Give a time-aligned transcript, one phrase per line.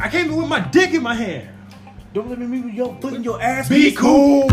[0.00, 1.48] I came in with my dick in my hand.
[2.12, 3.68] Don't let me meet with your foot in your ass.
[3.68, 4.44] Be cool.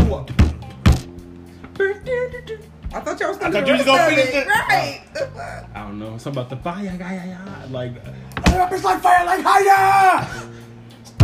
[2.94, 4.34] I thought y'all was I gonna thought you was gonna finish it.
[4.34, 4.46] it.
[4.48, 5.02] Right.
[5.14, 5.68] Fuck?
[5.74, 6.16] I don't know.
[6.18, 7.66] Something about the fire, yeah, yeah.
[7.70, 10.48] Like, uh, It's like fire, like higher.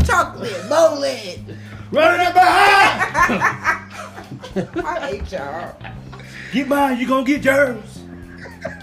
[0.05, 1.57] Chocolate, bowling.
[1.91, 3.89] Running up behind.
[4.87, 5.77] I hate y'all.
[6.53, 7.98] Get mine, you gonna get yours.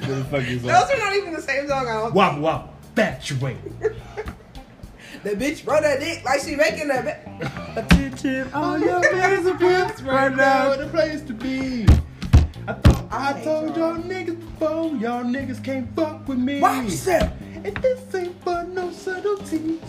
[0.08, 1.88] What the fuck is Those are not even the same song.
[1.88, 3.58] I don't wobble, wobble, fatuate.
[5.24, 7.02] The bitch run her dick like she making a.
[7.02, 10.76] Ba- Attention, all your business right now.
[10.76, 11.88] the place to be.
[12.68, 13.96] I thought I, I told y'all.
[13.96, 16.60] y'all niggas before, y'all niggas can't fuck with me.
[16.60, 17.34] What you said?
[17.64, 19.82] And this ain't for no subtleties.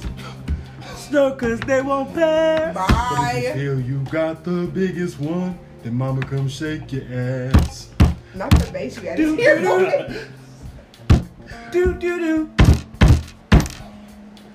[1.13, 2.73] No, cause they won't pay.
[2.75, 3.53] Bye.
[3.55, 7.91] Feel you got the biggest one, then mama come shake your ass.
[8.37, 11.21] Not the bass you got to hear for me.
[11.73, 12.51] Do do do.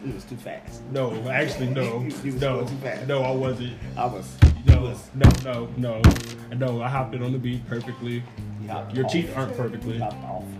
[0.05, 0.81] It was too fast.
[0.92, 3.08] No, actually, no, You was no, too fast.
[3.08, 3.73] no, I wasn't.
[3.97, 4.36] I was.
[4.66, 6.02] No, no, no, no,
[6.55, 6.81] no.
[6.81, 8.23] I hopped it on the beat perfectly.
[8.67, 9.11] Hopped Your off.
[9.11, 10.02] teeth aren't perfectly.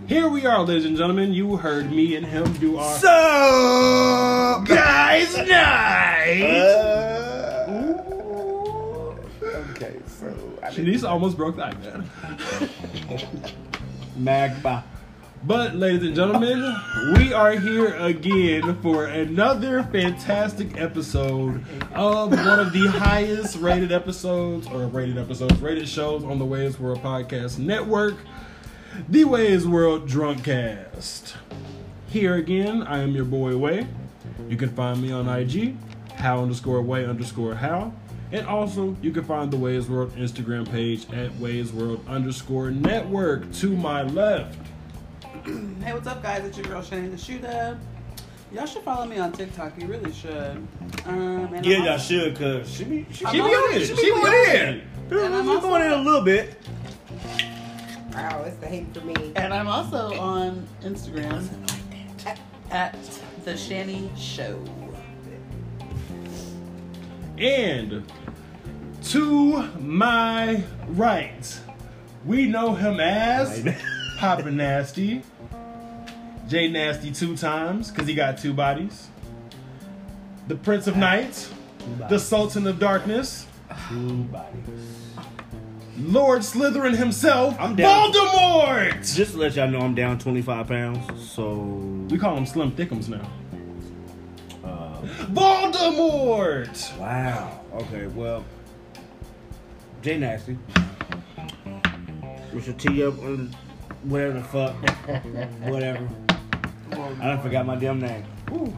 [0.08, 1.32] Here we are, ladies and gentlemen.
[1.32, 5.46] You heard me and him do our So, guys' night.
[6.28, 8.11] okay, so I
[10.70, 12.06] Shanice almost broke the iPad.
[14.18, 14.84] Magba.
[15.44, 16.76] But, ladies and gentlemen,
[17.16, 24.68] we are here again for another fantastic episode of one of the highest rated episodes,
[24.68, 28.14] or rated episodes, rated shows on the Wei's World Podcast Network,
[29.08, 31.34] the Wei's World Drunkcast.
[32.08, 33.88] Here again, I am your boy Wei.
[34.48, 35.74] You can find me on IG,
[36.14, 37.92] how underscore way underscore how.
[38.32, 43.52] And also, you can find the Wei's World Instagram page at Wei's World underscore network
[43.54, 44.58] to my left.
[45.82, 46.44] Hey, what's up, guys?
[46.44, 47.76] It's your girl Shane the Shooter.
[48.52, 49.72] Y'all should follow me on TikTok.
[49.80, 50.56] You really should.
[51.04, 53.82] Um, and Yeah, I'm y'all should, cause she be she, I'm be on on it.
[53.82, 53.86] it.
[53.88, 54.82] She She be be going in.
[55.10, 56.56] And I'm She's also- going in a little bit.
[58.14, 59.32] Wow, it's the hate for me.
[59.34, 61.48] And I'm also on Instagram
[62.24, 62.38] at,
[62.70, 64.62] at the Shanny Show.
[67.38, 68.04] And
[69.04, 71.60] to my right,
[72.24, 73.66] we know him as
[74.18, 75.22] Papa Nasty.
[76.48, 79.08] J Nasty two times, because he got two bodies.
[80.48, 81.48] The Prince of Night,
[82.08, 83.46] the Sultan of Darkness,
[83.88, 85.08] Two bodies.
[85.98, 88.12] Lord Slytherin himself, I'm down.
[88.12, 89.14] Voldemort!
[89.14, 91.30] Just to let y'all know, I'm down 25 pounds.
[91.30, 91.54] So,
[92.10, 93.30] We call him Slim Thickums now.
[94.64, 95.00] uh,
[95.32, 96.98] Voldemort!
[96.98, 97.60] wow.
[97.74, 98.44] Okay, well,
[100.02, 100.58] J Nasty.
[102.52, 103.54] With your T up and
[104.02, 104.74] whatever the fuck,
[105.62, 106.08] whatever.
[106.90, 108.24] I done forgot my damn name.
[108.52, 108.76] Ooh.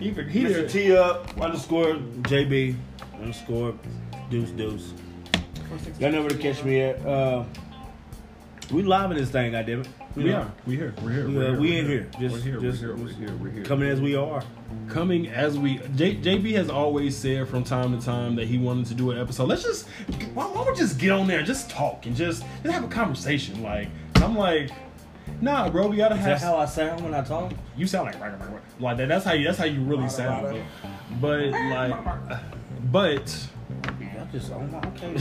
[0.00, 0.68] He, he Mr.
[0.70, 2.74] T up underscore JB
[3.20, 3.74] underscore
[4.28, 4.92] deuce deuce.
[6.00, 7.04] Y'all know where to catch me at.
[7.06, 7.44] Uh,
[8.72, 9.86] we live in this thing, goddammit.
[10.16, 10.52] You We know, are.
[10.66, 10.94] We here.
[11.02, 11.26] We're here.
[11.26, 11.60] We, We're uh, here.
[11.60, 12.10] we We're in here.
[12.20, 12.60] We're here.
[12.60, 12.96] just- we're here.
[12.96, 13.36] We're here.
[13.40, 13.64] We're here.
[13.64, 14.42] Coming as we are.
[14.88, 18.86] coming as we J, JB has always said from time to time that he wanted
[18.86, 19.48] to do an episode.
[19.48, 19.88] Let's just
[20.34, 22.84] why, why don't we just get on there and just talk and just, just have
[22.84, 23.60] a conversation.
[23.62, 24.70] Like I'm like,
[25.40, 26.40] nah, bro, we gotta Is have.
[26.40, 27.52] that how I sound when I talk?
[27.76, 28.20] you sound like
[28.78, 29.08] like that.
[29.08, 29.46] That's how you.
[29.46, 30.62] That's how you really sound.
[31.20, 32.40] But, but like,
[32.92, 33.48] but
[34.32, 35.14] just on okay,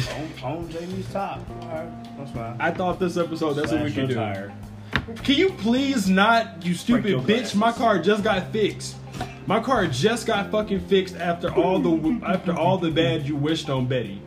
[0.43, 1.39] on, on JB's top.
[1.61, 2.57] Alright, that's fine.
[2.59, 4.51] I thought this episode that's what we Slash could do.
[5.23, 7.25] Can you please not, you stupid bitch?
[7.25, 7.55] glasses.
[7.55, 8.95] My car just got fixed.
[9.45, 13.69] My car just got fucking fixed after all the after all the bad you wished
[13.69, 14.21] on Betty.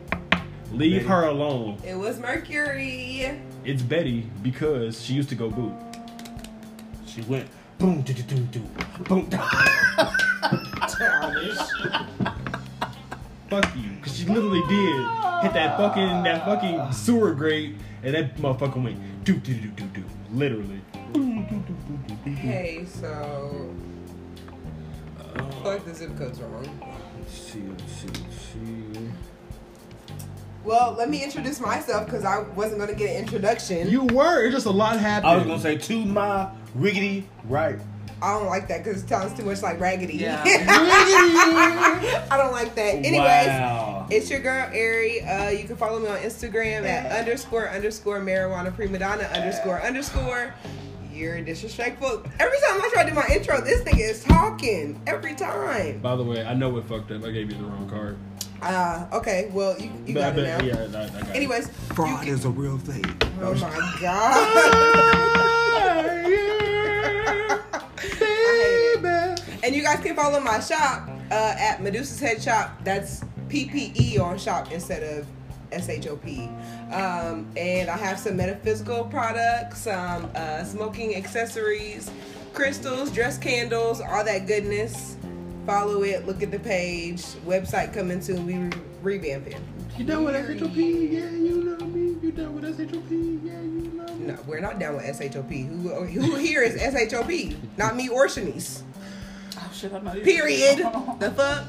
[0.71, 1.07] Leave Betty.
[1.07, 1.77] her alone.
[1.83, 3.39] It was Mercury.
[3.65, 5.73] It's Betty because she used to go boot.
[7.05, 7.47] She went
[7.79, 8.59] boom do do do do
[9.05, 9.29] boom.
[10.97, 11.57] Childish.
[13.49, 14.97] Fuck you, because she literally did
[15.41, 19.85] hit that fucking that fucking sewer grate, and that motherfucker went do do do do
[19.85, 20.81] do, literally.
[22.25, 23.73] Hey, so.
[25.35, 26.97] I feel the zip code's wrong.
[27.27, 29.09] See, see, see.
[30.63, 33.89] Well, let me introduce myself because I wasn't going to get an introduction.
[33.89, 34.45] You were.
[34.45, 35.31] It's just a lot happened.
[35.31, 37.79] I was gonna say to my riggedy right.
[38.21, 40.15] I don't like that because it sounds too much like raggedy.
[40.15, 40.41] Yeah.
[42.29, 42.95] I don't like that.
[42.95, 44.07] Anyways, wow.
[44.09, 45.21] it's your girl Ari.
[45.21, 50.53] Uh, you can follow me on Instagram at underscore underscore marijuana prima donna underscore underscore.
[51.13, 52.23] You're disrespectful.
[52.39, 55.01] Every time I try to do my intro, this thing is talking.
[55.07, 55.99] Every time.
[55.99, 57.23] By the way, I know it fucked up.
[57.23, 58.17] I gave you the wrong card.
[58.61, 60.61] Uh, okay, well, you, you But I got it now.
[60.63, 61.35] Yeah, I, I got.
[61.35, 63.03] Anyways, Fraud you is a real thing.
[63.41, 64.47] oh my god.
[69.75, 72.71] guys can follow my shop uh, at Medusa's Head Shop.
[72.83, 75.27] That's PPE on shop instead of
[75.71, 76.25] SHOP.
[76.91, 82.09] Um, and I have some metaphysical products, some uh, smoking accessories,
[82.53, 85.17] crystals, dress candles, all that goodness.
[85.65, 87.21] Follow it, look at the page.
[87.45, 88.45] Website coming soon.
[88.45, 88.55] We
[89.01, 89.59] re- revamping.
[89.97, 90.75] You done with SHOP?
[90.75, 92.15] Yeah, you know me.
[92.21, 93.09] You done with SHOP?
[93.11, 94.27] Yeah, you know me.
[94.27, 95.49] No, we're not down with SHOP.
[95.49, 96.79] Who, who here is
[97.11, 97.57] SHOP?
[97.77, 98.83] Not me or Shanice.
[99.67, 100.25] Oh shit, I'm not even.
[100.25, 100.79] Period.
[101.19, 101.65] The fuck?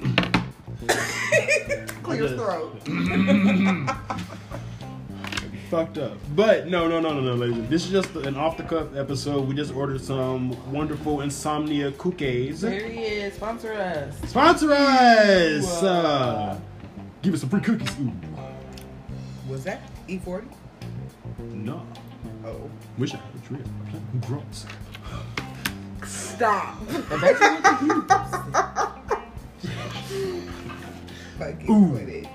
[2.02, 2.82] Clear I just- throat.
[5.70, 6.16] Fucked up.
[6.34, 7.68] But no, no, no, no, no, ladies.
[7.68, 9.46] This is just an off the cuff episode.
[9.46, 12.62] We just ordered some wonderful insomnia cookies.
[12.62, 13.34] There he is.
[13.34, 14.14] Sponsor us.
[14.30, 15.82] Sponsor us!
[15.82, 16.58] Ooh, Uh, uh,
[17.20, 17.94] give us some free cookies.
[18.00, 18.10] Ooh.
[19.50, 20.46] Was that E40?
[21.38, 21.86] No.
[22.46, 22.70] Oh.
[22.96, 23.66] Wish I had a drip.
[23.66, 24.64] I'm playing who drops.
[26.38, 26.78] Stop.
[31.38, 31.84] Fucking Ooh.
[31.88, 32.28] with it.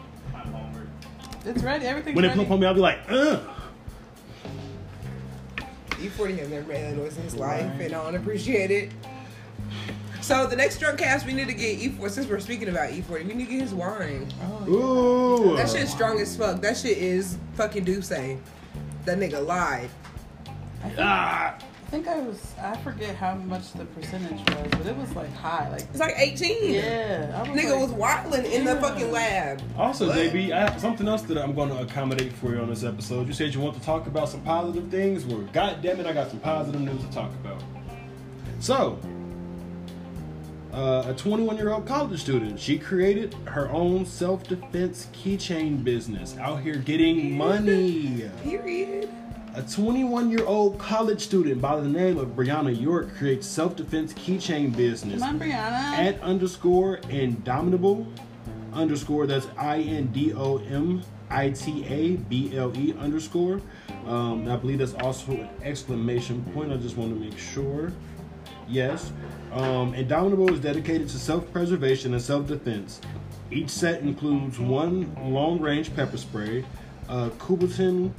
[1.45, 1.85] It's ready.
[1.85, 2.37] Everything's When they ready.
[2.39, 3.39] pull up on me, I'll be like, uh.
[6.01, 8.91] E40 has never made that noise in his life, and I don't appreciate it.
[10.19, 12.09] So the next drunk cast, we need to get E40.
[12.09, 14.27] Since we're speaking about E40, we need to get his wine.
[14.67, 14.67] Oh,
[15.53, 15.55] Ooh.
[15.55, 16.59] That shit's strong as fuck.
[16.59, 18.09] That shit is fucking Duce.
[18.09, 18.37] That
[19.05, 19.89] nigga lied.
[20.97, 21.57] Ah.
[21.93, 22.55] I think I was.
[22.59, 25.69] I forget how much the percentage was, but it was like high.
[25.69, 26.73] Like It's like 18.
[26.73, 29.61] yeah, I was Nigga like, was wilding in the fucking lab.
[29.77, 30.17] Also, What?
[30.17, 33.27] JB, I have something else that I'm going to accommodate for you on this episode.
[33.27, 35.23] You said you want to talk about some positive things.
[35.23, 37.61] Well, God damn it, I got some positive news to talk about.
[38.59, 38.97] So,
[40.73, 46.35] uh, a 21 year old college student, she created her own self defense keychain business
[46.39, 48.31] out here getting money.
[48.41, 49.11] Period.
[49.55, 54.11] A 21 year old college student by the name of Brianna York creates self defense
[54.13, 55.51] keychain business Come on, Brianna.
[55.97, 58.07] at underscore indomitable
[58.73, 63.61] underscore that's I N D O M I T A B L E underscore.
[64.07, 66.71] Um, I believe that's also an exclamation point.
[66.71, 67.91] I just want to make sure.
[68.67, 69.11] Yes.
[69.51, 73.01] Um, Indomitable is dedicated to self preservation and self defense.
[73.51, 76.65] Each set includes one long range pepper spray,
[77.07, 78.11] a Kubotan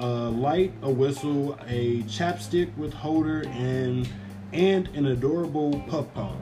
[0.00, 4.08] uh, light, a whistle, a chapstick with holder, and
[4.52, 6.38] and an adorable puff palm.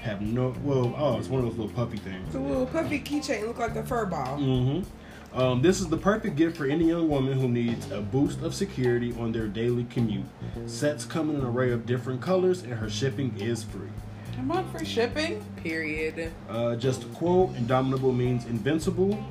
[0.00, 2.32] Have no well, oh, it's one of those little puffy things.
[2.32, 4.38] The little puffy keychain look like a fur ball.
[4.38, 5.38] Mm-hmm.
[5.38, 8.54] Um, this is the perfect gift for any young woman who needs a boost of
[8.54, 10.26] security on their daily commute.
[10.66, 13.88] Sets come in an array of different colors, and her shipping is free.
[14.36, 15.42] Come on, free shipping.
[15.56, 16.32] Period.
[16.48, 19.24] Uh, just a quote: "Indomitable means invincible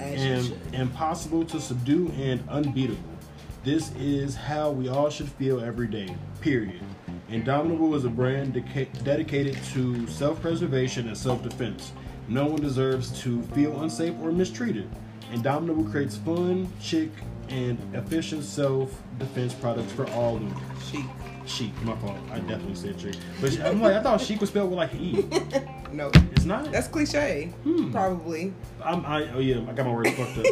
[0.00, 3.00] and impossible to subdue and unbeatable.
[3.64, 6.14] This is how we all should feel every day.
[6.40, 6.80] Period."
[7.30, 11.92] Indomitable is a brand deca- dedicated to self-preservation and self-defense.
[12.28, 14.88] No one deserves to feel unsafe or mistreated.
[15.32, 17.10] Indomitable creates fun, chic,
[17.52, 20.54] and efficient self-defense products for all women.
[20.90, 21.04] Chic.
[21.44, 22.16] Chic, my fault.
[22.30, 23.16] I definitely said chic.
[23.40, 25.26] But I'm like, I thought chic was spelled with like E.
[25.92, 26.10] No.
[26.14, 26.72] It's not.
[26.72, 27.52] That's cliche.
[27.64, 27.92] Hmm.
[27.92, 28.54] Probably.
[28.82, 30.46] I'm, I, oh yeah, I got my words fucked up.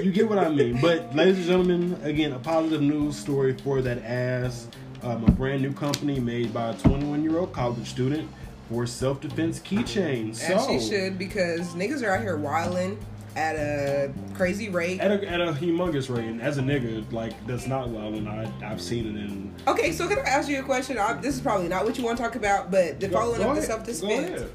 [0.00, 0.80] you get what I mean.
[0.80, 4.68] But ladies and gentlemen, again, a positive news story for that ass.
[5.02, 8.30] Um, a brand new company made by a 21 year old college student
[8.68, 10.40] for self defense keychains.
[10.40, 12.96] As So she should because niggas are out here wilding
[13.36, 14.98] at a crazy rate.
[15.00, 18.28] at a, at a humongous rate, and as a nigga, like that's not wild, and
[18.28, 19.54] I I've seen it in.
[19.68, 20.98] Okay, so can I ask you a question?
[20.98, 23.50] I, this is probably not what you want to talk about, but the following Go
[23.50, 24.50] up the self Go defense.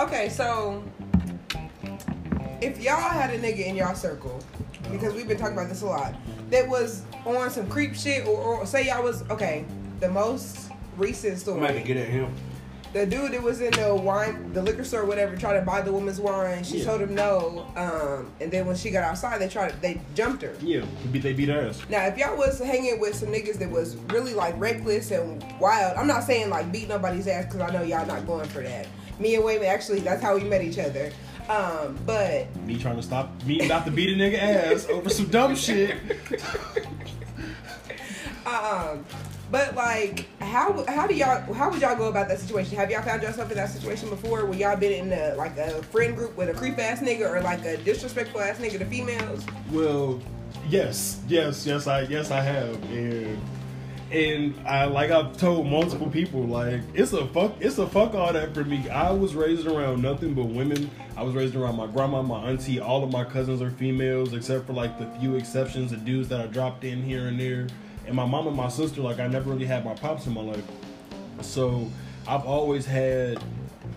[0.00, 0.82] Okay, so
[2.62, 4.42] if y'all had a nigga in y'all circle,
[4.90, 6.14] because we've been talking about this a lot,
[6.50, 9.66] that was on some creep shit, or, or say y'all was okay.
[10.00, 11.58] The most recent story.
[11.58, 12.34] I'm about to get at him.
[12.92, 15.92] The dude that was in the wine, the liquor store, whatever, tried to buy the
[15.92, 16.62] woman's wine.
[16.62, 16.84] She Yeah.
[16.84, 20.52] told him no, um, and then when she got outside, they tried, they jumped her.
[20.60, 21.80] Yeah, beat they beat her ass.
[21.88, 25.96] Now, if y'all was hanging with some niggas that was really like reckless and wild,
[25.96, 28.86] I'm not saying like beat nobody's ass because I know y'all not going for that.
[29.18, 31.10] Me and Wayman actually, that's how we met each other.
[31.48, 35.26] Um, but Me trying to stop me about to beat a nigga ass over some
[35.26, 35.96] dumb shit.
[38.46, 39.04] um,
[39.52, 42.74] but like, how how do y'all how would y'all go about that situation?
[42.78, 45.82] Have y'all found yourself in that situation before, where y'all been in a, like a
[45.82, 49.44] friend group with a creep ass nigga or like a disrespectful ass nigga to females?
[49.70, 50.22] Well,
[50.70, 53.38] yes, yes, yes, I yes I have, and
[54.10, 58.32] and I like I've told multiple people like it's a fuck it's a fuck all
[58.32, 58.88] that for me.
[58.88, 60.90] I was raised around nothing but women.
[61.14, 62.80] I was raised around my grandma, my auntie.
[62.80, 66.40] All of my cousins are females, except for like the few exceptions, the dudes that
[66.40, 67.66] I dropped in here and there.
[68.06, 70.42] And my mom and my sister, like I never really had my pops in my
[70.42, 70.64] life.
[71.40, 71.90] So
[72.26, 73.42] I've always had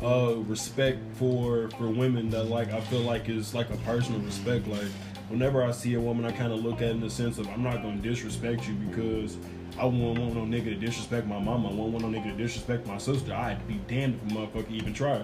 [0.04, 4.68] uh respect for for women that like I feel like is like a personal respect.
[4.68, 4.88] Like
[5.30, 7.64] whenever I see a woman, I kind of look at in the sense of I'm
[7.64, 9.38] not gonna disrespect you because
[9.78, 11.70] I won't want no nigga to disrespect my mama.
[11.70, 13.34] I won't want no nigga to disrespect my sister.
[13.34, 15.24] I'd be damned if a motherfucker even try.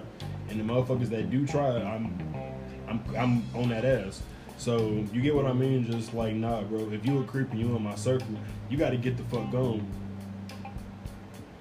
[0.50, 2.18] And the motherfuckers that do try, I'm
[2.88, 4.22] I'm I'm on that ass.
[4.62, 5.84] So you get what I mean?
[5.90, 6.88] Just like nah, bro.
[6.92, 8.28] If you a creep and you in my circle,
[8.70, 9.84] you got to get the fuck gone.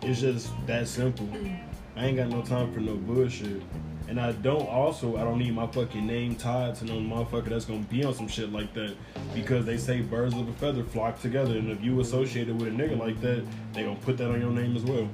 [0.04, 1.28] It's just that simple.
[1.96, 3.64] I ain't got no time for no bullshit.
[4.08, 7.66] And I don't also I don't need my fucking name tied to no motherfucker that's
[7.66, 8.96] gonna be on some shit like that.
[9.34, 12.72] Because they say birds of a feather flock together and if you associated with a
[12.72, 13.44] nigga like that,
[13.74, 15.10] they gonna put that on your name as well.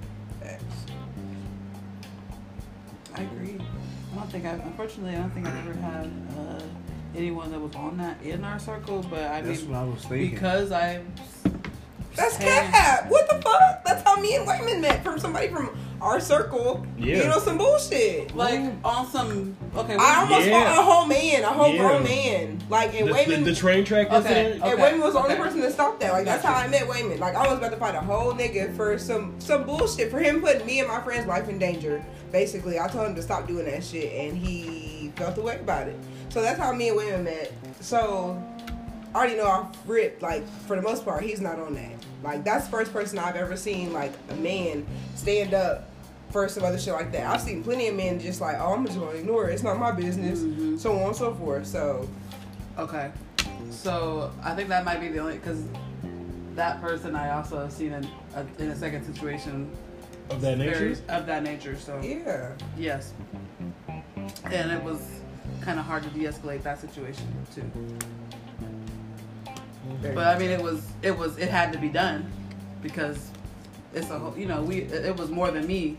[3.16, 3.58] I agree.
[4.12, 6.62] I don't think I've, unfortunately, I don't think I've ever had uh,
[7.18, 9.06] anyone that was on that in our circle.
[9.10, 10.30] But I That's mean, what I was thinking.
[10.32, 11.02] because I.
[12.16, 13.08] That's cat.
[13.10, 13.84] What the fuck?
[13.86, 16.84] That's how me and Wayman met from somebody from our circle.
[16.98, 17.18] Yeah.
[17.18, 18.36] You know, some bullshit.
[18.36, 19.96] Like on some okay.
[20.00, 20.64] I almost Yeah.
[20.64, 21.78] fought a whole man, a whole Yeah.
[21.78, 22.60] grown man.
[22.72, 23.44] Like, and The, the, Wayman.
[23.44, 24.18] the train track Okay.
[24.18, 24.64] incident.
[24.64, 26.12] and Wayman was the only person that stopped that.
[26.12, 27.20] Like that's how I met Wayman.
[27.20, 30.42] Like I was about to fight a whole nigga for some some bullshit for him
[30.42, 32.04] putting me and my friend's life in danger.
[32.32, 35.88] Basically, I told him to stop doing that shit, and he felt the way about
[35.88, 35.96] it.
[36.30, 37.52] So that's how me and Wayman met.
[37.82, 38.42] So
[39.14, 40.22] I already know off rip.
[40.22, 41.92] Like for the most part, he's not on that.
[42.24, 45.90] Like that's the first person I've ever seen like a man stand up
[46.32, 47.26] for some other shit like that.
[47.26, 49.54] I've seen plenty of men just like, oh, I'm just gonna ignore it.
[49.54, 50.40] It's not my business.
[50.40, 50.78] Mhm.
[50.80, 51.66] So on and so forth.
[51.68, 52.08] So
[52.78, 53.10] Okay,
[53.72, 55.64] so I think that might be the only because
[56.56, 59.72] that person I also have seen in a, in a second situation
[60.30, 60.74] Of that nature.
[60.94, 61.76] very- of that nature.
[61.80, 62.52] So yeah.
[62.78, 63.14] yes,
[64.52, 65.02] and it was
[65.62, 67.70] kind of hard to de-escalate that situation too.
[70.02, 72.30] But I mean, it was it was it had to be done
[72.82, 73.32] because
[73.94, 75.98] it's a whole you know we it it was more than me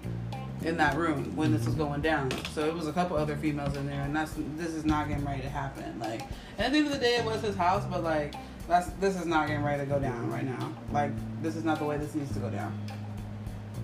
[0.62, 2.30] in that room when this was going down.
[2.52, 5.24] So it was a couple other females in there, and that's this is not getting
[5.24, 5.98] ready to happen.
[5.98, 6.22] Like,
[6.58, 8.34] and at the end of the day, it was his house, but like
[8.66, 10.72] that's this is not getting ready to go down right now.
[10.92, 11.12] Like,
[11.42, 12.76] this is not the way this needs to go down.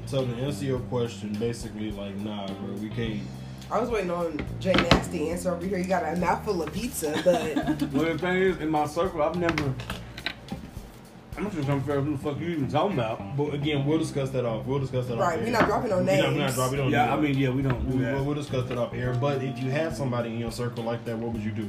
[0.06, 3.20] So to answer your question, basically like nah, bro, we can't.
[3.70, 5.78] I was waiting on Jay Nasty answer over here.
[5.78, 7.56] You got a mouthful of pizza, but
[7.92, 9.74] Well, the thing is, in my circle, I've never.
[11.36, 12.00] I'm not sure I'm fair.
[12.00, 13.36] Who the fuck you even talking about?
[13.36, 14.66] But again, we'll discuss that off.
[14.66, 15.44] We'll discuss that right, off.
[15.44, 16.72] we're not dropping no We're not, we're not dropping.
[16.72, 18.14] We don't Yeah, do I mean, yeah, we don't do we, that.
[18.14, 19.14] we'll, we'll discuss that off air.
[19.14, 21.68] But if you had somebody in your circle like that, what would you do?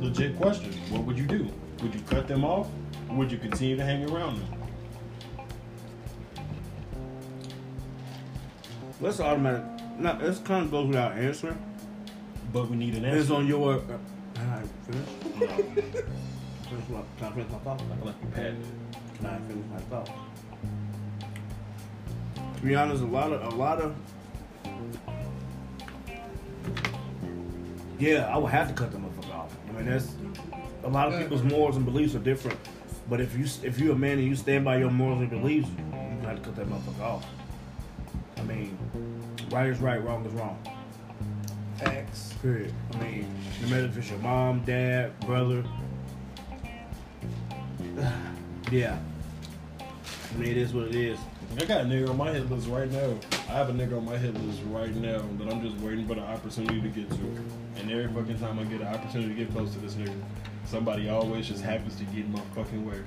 [0.00, 0.72] Legit question.
[0.90, 1.48] What would you do?
[1.82, 2.68] Would you cut them off?
[3.08, 4.61] Or would you continue to hang around them?
[9.02, 9.64] Let's automatic.
[9.98, 11.58] No, this kind of goes without answering.
[12.52, 13.18] But we need an answer.
[13.18, 13.74] It's on your.
[13.74, 13.98] Uh,
[14.34, 15.08] can I finish?
[15.40, 15.46] No,
[16.70, 17.82] Finish my, can I finish my thought?
[17.82, 18.54] I like you pat.
[19.16, 20.10] Can I finish my thought?
[22.56, 23.96] To be honest, a lot of a lot of.
[27.98, 29.56] Yeah, I would have to cut them motherfucker off.
[29.68, 30.14] I mean, that's
[30.84, 32.58] a lot of people's morals and beliefs are different.
[33.10, 35.68] But if you if you're a man and you stand by your morals and beliefs,
[35.92, 37.26] you have to cut that motherfucker off.
[38.62, 40.58] I mean, right is right, wrong is wrong.
[41.78, 42.34] Facts.
[42.42, 42.72] Period.
[42.94, 45.64] I mean, no matter if it's your mom, dad, brother.
[48.70, 48.98] yeah.
[49.80, 51.18] I mean, it is what it is.
[51.58, 53.14] I got a nigga on my hit list right now.
[53.48, 56.14] I have a nigga on my hit list right now that I'm just waiting for
[56.14, 57.36] the opportunity to get to.
[57.76, 60.18] And every fucking time I get an opportunity to get close to this nigga,
[60.64, 62.98] somebody always just happens to get in my fucking way.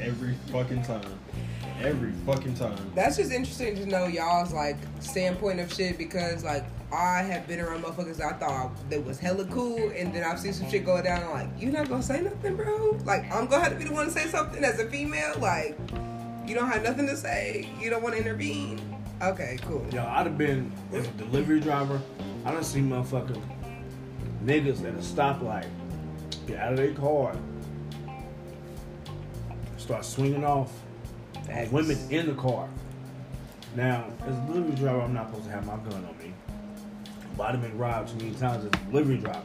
[0.00, 1.18] Every fucking time.
[1.82, 2.78] Every fucking time.
[2.94, 7.60] That's just interesting to know y'all's like standpoint of shit because like I have been
[7.60, 11.00] around motherfuckers I thought that was hella cool and then I've seen some shit go
[11.02, 11.22] down.
[11.24, 12.98] I'm like, you're not gonna say nothing, bro?
[13.04, 15.34] Like I'm gonna have to be the one to say something as a female.
[15.38, 15.78] Like
[16.46, 17.68] you don't have nothing to say.
[17.80, 18.80] You don't want to intervene.
[19.22, 19.86] Okay, cool.
[19.92, 22.00] Yo, I'd have been as a delivery driver.
[22.44, 23.42] I don't see motherfucking
[24.44, 25.68] niggas at a stoplight
[26.46, 27.36] get out of their car,
[29.76, 30.72] start swinging off
[31.46, 31.70] Facts.
[31.72, 32.68] women in the car.
[33.74, 36.32] Now, as a delivery driver, I'm not supposed to have my gun on me.
[37.36, 39.42] But I've been robbed too many times as a delivery driver.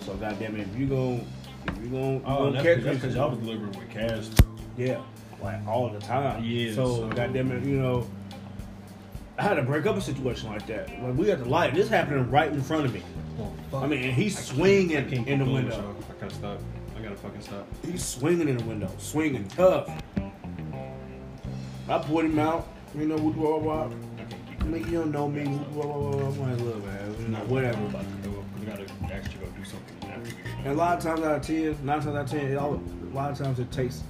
[0.00, 1.26] So goddamn it, if you gon'
[1.66, 4.26] if you gon' Oh, you that's gon' catch because me, y'all was delivering with cash.
[4.76, 5.00] yeah,
[5.42, 6.42] like all the time.
[6.44, 8.08] Yeah, So, so- goddamn it, you know,
[9.38, 10.88] I had to break up a situation like that.
[11.02, 13.02] Like we at the light, this happening right in front of me.
[13.72, 15.96] I mean, and he's swinging I can't in the keep going with window.
[16.10, 16.58] I gotta stop.
[16.96, 17.66] I gotta fucking stop.
[17.84, 19.88] He's swinging in the window, swinging tough.
[21.88, 22.68] I pulled him out.
[22.94, 23.16] You know.
[23.16, 24.08] I can't
[24.60, 25.44] I mean, you don't know me.
[25.44, 26.28] Blah, blah, blah, blah.
[26.28, 27.86] I'm like, look, man, you know, whatever.
[27.86, 28.44] About to go up.
[28.58, 32.00] We gotta actually go do something And a lot of times out of ten, nine
[32.00, 34.02] times out of ten, it all, a lot of times it takes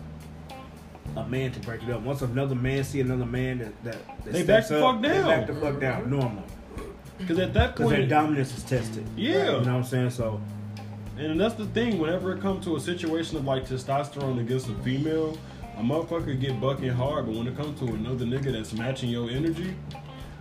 [1.17, 2.03] a man to break it up.
[2.03, 5.27] Once another man see another man that that, that They back the fuck they down.
[5.27, 6.45] back the fuck down, normal.
[7.19, 9.07] Because at that Because their dominance is tested.
[9.17, 9.33] Yeah.
[9.33, 10.11] you know what I'm saying.
[10.11, 10.41] So
[11.19, 11.99] and that's the thing.
[11.99, 15.37] Whenever it comes to a situation of like testosterone against a female,
[15.79, 17.27] a motherfucker get bucking hard.
[17.27, 19.75] But when it comes to another nigga that's matching your energy,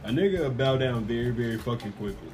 [0.03, 2.29] a nigga will bow down very, very fucking quickly.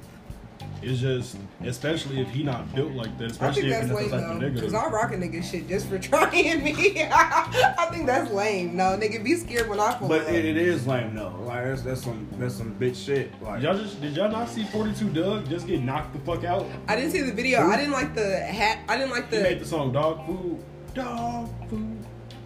[0.82, 3.24] It's just, especially if he not built like that.
[3.24, 4.54] I Especially think if that's he's lame the type of though, nigga.
[4.56, 6.72] because I rock a nigga shit just for trying me.
[7.10, 8.76] I think that's lame.
[8.76, 10.30] No, nigga, be scared when I pull But up.
[10.30, 11.36] it, it is lame though.
[11.46, 13.32] Like that's, that's some that's some bitch shit.
[13.42, 16.66] Like Y'all just did y'all not see 42 Dugg just get knocked the fuck out?
[16.90, 17.62] I didn't see the video.
[17.66, 18.80] I didn't like the hat.
[18.90, 19.38] I didn't like the.
[19.38, 19.64] He made the.
[19.64, 20.62] the song Dog Food.
[20.94, 21.93] Dog Food.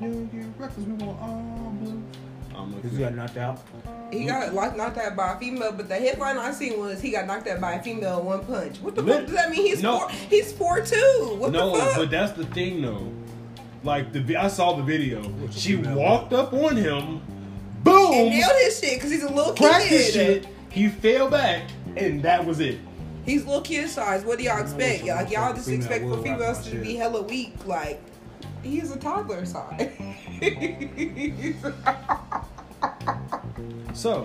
[0.02, 2.04] You get breakfast, we want all blue.
[2.52, 3.60] I don't because he got knocked out.
[4.12, 7.12] He got like knocked out by a female, but the headline I seen was he
[7.12, 8.78] got knocked out by a female in one punch.
[8.78, 9.66] What the Lit- fuck does that mean?
[9.66, 10.00] He's No.
[10.00, 10.10] four.
[10.10, 11.36] He's four two.
[11.40, 11.96] What no, the fuck?
[11.98, 13.12] but that's the thing though.
[13.84, 15.22] Like the vi- I saw the video.
[15.52, 17.22] She walked up on him,
[17.84, 20.02] boom, and nailed his shit because he's a little cracked kid.
[20.02, 20.48] his shit.
[20.70, 21.64] He fell back,
[21.96, 22.80] and that was it.
[23.26, 24.24] He's little kid size.
[24.24, 25.04] What do y'all expect?
[25.04, 27.54] wish a Like y'all just expect for females to be hella weak.
[27.66, 28.02] Like
[28.68, 29.92] he's a toddler size.
[33.94, 34.22] So,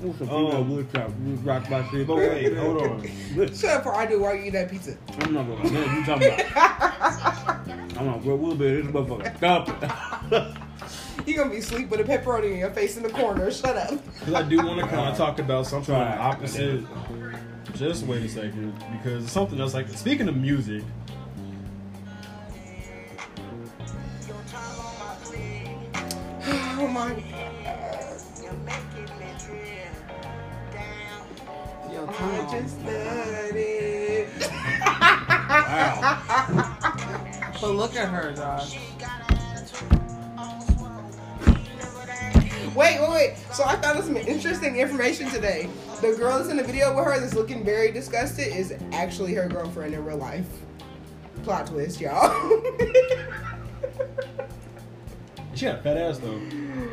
[0.00, 2.06] What's a female female would try would rock my shit?
[2.06, 3.54] but wait, hold on.
[3.54, 4.96] Shut up, or I do while you eat that pizza.
[5.20, 5.70] I'm not gonna.
[5.70, 7.98] Man, you talking about?
[7.98, 8.82] I'm not gonna grow a little bit.
[8.82, 9.36] This motherfucker.
[9.36, 9.68] Stop
[10.32, 10.56] it.
[11.26, 13.50] You gonna be asleep with a pepperoni in your face in the corner.
[13.50, 13.90] Shut up.
[14.20, 16.82] Because I do want to kind of talk about something Try opposite.
[17.74, 19.74] Just wait a second, because something else.
[19.74, 20.82] Like speaking of music,
[26.82, 27.10] Oh my.
[31.92, 32.50] Yo, I on.
[32.50, 34.28] just love it.
[35.50, 36.76] Wow.
[37.60, 38.78] But look at her, Josh.
[42.74, 43.36] Wait, wait, wait.
[43.52, 45.68] So I found some interesting information today.
[46.00, 49.46] The girl that's in the video with her that's looking very disgusted is actually her
[49.46, 50.48] girlfriend in real life.
[51.42, 52.62] Plot twist, y'all.
[55.60, 56.40] she had a fat ass though.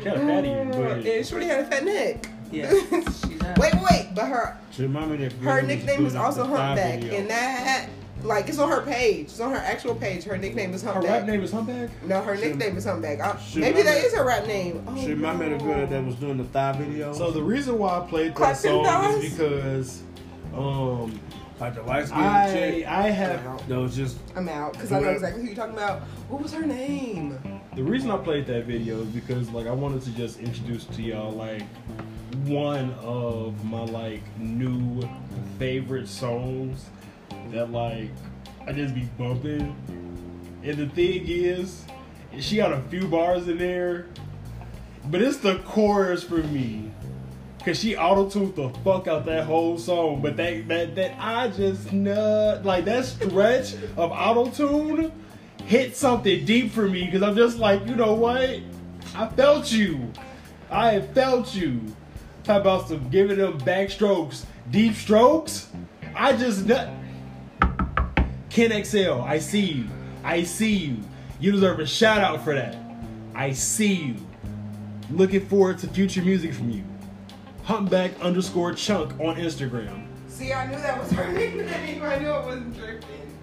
[0.02, 2.28] She had a fatty, but and Shorty had a fat neck.
[2.52, 2.70] Yes,
[3.26, 3.56] she does.
[3.58, 7.00] Wait, wait, but her She remind me that her nickname is also the thigh Humpback,
[7.00, 7.18] video.
[7.18, 7.88] and that
[8.24, 9.26] like it's on her page.
[9.26, 10.24] It's on her actual page.
[10.24, 11.10] Her nickname is her Humpback.
[11.12, 11.88] rap name is Humpback.
[12.04, 13.20] No, her She- nickname is Humpback.
[13.20, 14.84] I, maybe that remember- is her rap name.
[14.86, 17.12] Oh, She remind me of the girl that was doing the thigh video.
[17.14, 19.24] So the reason why I played that Clap song thighs.
[19.24, 20.02] is because
[20.54, 21.18] um
[21.60, 22.86] like the light skinned I chick.
[22.86, 26.02] I have No, was just I'm out because I know exactly who you're talking about.
[26.28, 27.38] What was her name?
[27.74, 31.02] the reason I played that video is because like I wanted to just introduce to
[31.02, 31.62] y'all like
[32.44, 35.00] one of my like new
[35.58, 36.86] favorite songs
[37.50, 38.10] that like
[38.66, 39.74] I just be bumping.
[40.62, 41.84] And the thing is,
[42.40, 44.06] she got a few bars in there,
[45.06, 46.90] but it's the chorus for me.
[47.64, 51.92] Cause she auto-tuned the fuck out that whole song, but that that that I just
[51.92, 55.12] nut like that stretch of auto-tune
[55.66, 58.60] hit something deep for me because I'm just like, you know what?
[59.14, 60.10] I felt you.
[60.70, 61.80] I felt you.
[62.44, 65.68] Talk about some giving them backstrokes, deep strokes.
[66.14, 66.88] I just nut.
[68.48, 69.84] Ken XL, I see you.
[70.24, 70.96] I see you.
[71.40, 72.76] You deserve a shout out for that.
[73.34, 74.16] I see you.
[75.10, 76.82] Looking forward to future music from you.
[77.68, 80.06] Humpback underscore chunk on Instagram.
[80.26, 82.02] See, I knew that was her nickname.
[82.02, 83.36] I knew it wasn't tripping.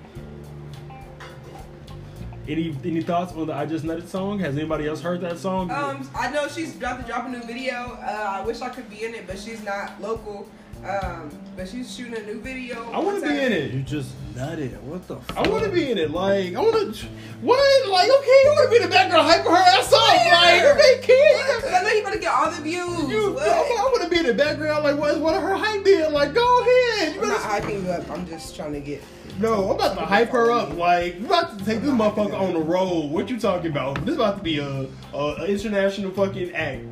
[2.47, 4.39] Any any thoughts on the I Just Nutted song?
[4.39, 5.69] Has anybody else heard that song?
[5.69, 7.99] Um, I know she's about to drop a new video.
[8.01, 10.49] Uh, I wish I could be in it, but she's not local.
[10.85, 12.91] Um, but she's shooting a new video.
[12.91, 13.71] I want to be in it.
[13.73, 13.85] you it.
[13.87, 14.79] just nutted.
[14.81, 15.37] What the fuck?
[15.37, 16.11] I want to be in it.
[16.11, 17.05] Like I want to.
[17.41, 17.89] What?
[17.89, 20.01] Like okay, you want to be in the background hyping her ass up?
[20.01, 21.73] Like okay, Because.
[21.73, 23.09] I know you're gonna get all the views.
[23.09, 23.47] You, What?
[23.49, 24.83] I want to be in the background.
[24.83, 25.19] Like what?
[25.19, 26.11] What her hype did?
[26.11, 27.15] Like go ahead.
[27.15, 28.09] You I'm not better- hyping you up.
[28.11, 29.01] I'm just trying to get.
[29.39, 30.77] No, I'm about to hype her up.
[30.77, 33.11] Like, we about to take this motherfucker on the road.
[33.11, 34.05] What you talking about?
[34.05, 36.85] This about to be a, a, a international fucking act.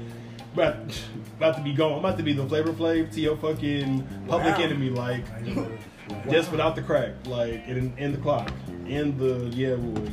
[0.54, 0.76] About,
[1.44, 1.92] about to be gone.
[1.94, 4.64] I'm about to be the Flavor Flav to your fucking public Wow.
[4.64, 4.90] enemy.
[4.90, 5.26] Like,
[6.30, 7.12] just without the crack.
[7.26, 8.50] Like, in, and the clock.
[8.88, 10.10] in the, yeah, boy.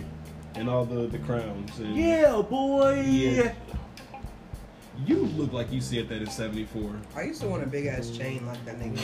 [0.57, 1.79] And all the, the crowns.
[1.79, 3.01] And Yeah, boy.
[3.07, 3.55] Yeah.
[5.07, 6.97] You look like you said that in 74.
[7.15, 9.01] I used to want a big ass chain like that nigga.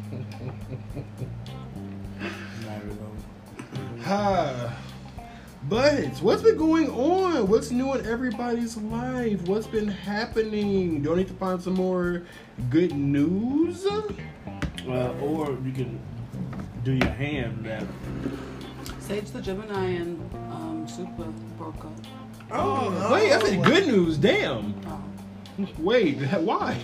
[4.02, 4.76] Ha.
[5.70, 7.46] But what's been going on?
[7.46, 9.40] What's new in everybody's life?
[9.42, 11.00] What's been happening?
[11.00, 12.24] Do I need to find some more
[12.70, 13.86] good news?
[13.86, 16.00] Uh, or you can
[16.82, 17.84] do your hand that
[18.98, 21.22] Sage the Gemini and um, Super
[21.56, 21.92] broke up.
[22.50, 23.12] Oh, no.
[23.12, 24.18] Wait, that's said good news.
[24.18, 24.74] Damn.
[24.88, 25.00] Oh.
[25.78, 26.80] Wait, why?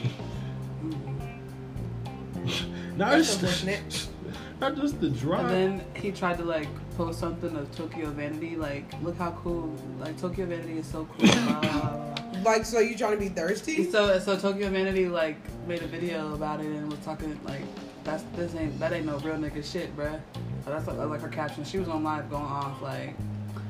[2.96, 4.08] not just, unfortunate.
[4.60, 8.84] not just the And then he tried to like post something of Tokyo Vanity, like,
[9.02, 11.28] look how cool, like Tokyo Vanity is so cool.
[11.28, 12.42] blah, blah, blah, blah.
[12.44, 13.90] Like, so you trying to be thirsty?
[13.90, 17.62] So so Tokyo Vanity like made a video about it and was talking like
[18.04, 20.20] that's this ain't that ain't no real nigga shit, bruh.
[20.64, 21.64] So that's like, like her caption.
[21.64, 23.14] She was on live going off like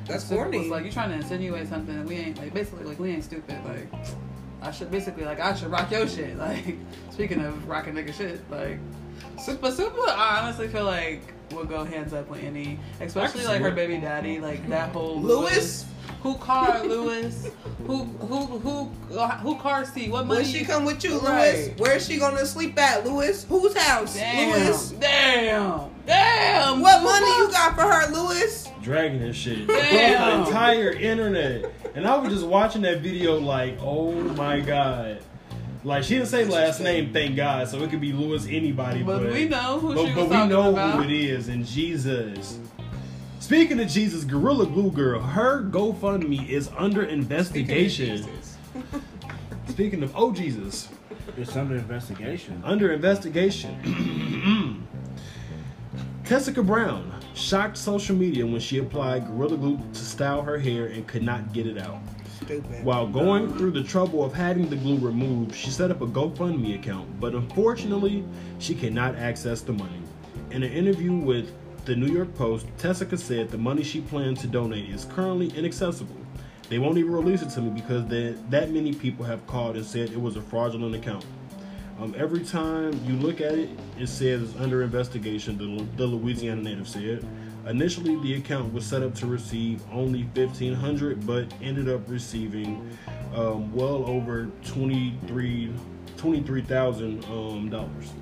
[0.06, 0.58] That's Super corny.
[0.58, 3.24] Was like you trying to insinuate something and we ain't like basically like we ain't
[3.24, 3.88] stupid like
[4.62, 6.76] I should basically like I should rock your shit like
[7.10, 8.78] speaking of rocking nigga shit like
[9.38, 13.70] Super Super I honestly feel like would go hands up with any especially like her
[13.70, 15.84] baby daddy like that whole Lewis?
[16.22, 17.48] who car Lewis
[17.86, 21.54] who who who who car seat what money When she come with you, Right.
[21.54, 23.44] Lewis, where's she gonna sleep at, Lewis?
[23.48, 24.90] Whose house, Damn, Lewis?
[24.92, 26.80] damn, damn.
[26.80, 28.68] What money you got for her, Lewis?
[28.82, 30.42] dragging this shit Damn.
[30.42, 31.72] the entire internet.
[31.96, 35.18] And I was just watching that video like, oh my god.
[35.86, 39.22] Like she didn't say last name, thank God, so it could be Lewis anybody, but,
[39.22, 40.96] But we know who but, she but was we know about.
[40.96, 42.58] who it is, and Jesus.
[43.38, 48.28] Speaking of Jesus, Gorilla Glue Girl, her GoFundMe is under investigation.
[49.68, 50.88] Speaking of oh Jesus,
[51.36, 52.60] It's under investigation.
[52.64, 54.88] under investigation.
[56.24, 61.06] Tessica Brown shocked social media when she applied Gorilla Glue to style her hair and
[61.06, 62.00] could not get it out.
[62.36, 62.84] Stupid.
[62.84, 66.74] While going through the trouble of having the glue removed, she set up a GoFundMe
[66.78, 68.24] account, but unfortunately,
[68.58, 70.02] she cannot access the money.
[70.50, 71.52] In an interview with
[71.86, 76.16] the New York Post, Tessica said the money she planned to donate is currently inaccessible.
[76.68, 79.86] They won't even release it to me because that that many people have called and
[79.86, 81.24] said it was a fraudulent account.
[82.00, 85.56] Um, every time you look at it, it says it's under investigation.
[85.56, 87.24] The, the Louisiana native said.
[87.66, 92.96] Initially, the account was set up to receive only fifteen hundred, but ended up receiving
[93.34, 95.72] um, well over 23
[96.16, 98.12] $23,000 um, dollars.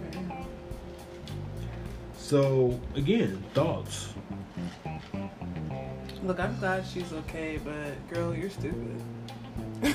[2.16, 4.08] So again, thoughts.
[6.24, 9.00] Look, I'm glad she's okay, but girl, you're stupid.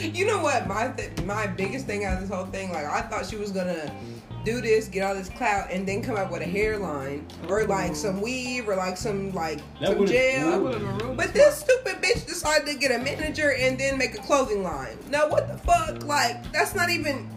[0.00, 0.66] you know what?
[0.66, 3.52] My th- my biggest thing out of this whole thing, like I thought she was
[3.52, 3.94] gonna
[4.44, 7.94] do this, get all this clout, and then come up with a hairline or like
[7.94, 10.50] some weave or like some like That some gel.
[10.50, 13.98] that would've been rude But this stupid bitch decided to get a manager and then
[13.98, 14.98] make a clothing line.
[15.10, 15.96] Now what the fuck?
[15.96, 16.06] Mm.
[16.06, 17.28] Like that's not even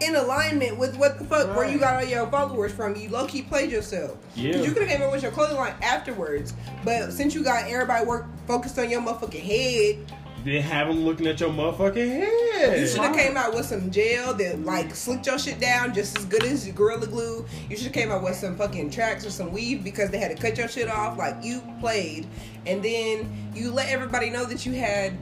[0.00, 2.96] in alignment with what the fuck where you got all your followers from.
[2.96, 4.16] You low key played yourself.
[4.34, 4.56] Yeah.
[4.56, 6.52] You could have came up with your clothing line afterwards,
[6.84, 10.12] but since you got everybody work focused on your motherfucking head,
[10.44, 12.78] Then have them looking at your motherfucking head.
[12.78, 16.18] you should have came out with some gel that like slicked your shit down just
[16.18, 17.46] as good as Gorilla Glue.
[17.70, 20.36] You should have came out with some fucking tracks or some weave because they had
[20.36, 21.16] to cut your shit off.
[21.16, 22.26] Like you played,
[22.66, 25.16] and then you let everybody know that you had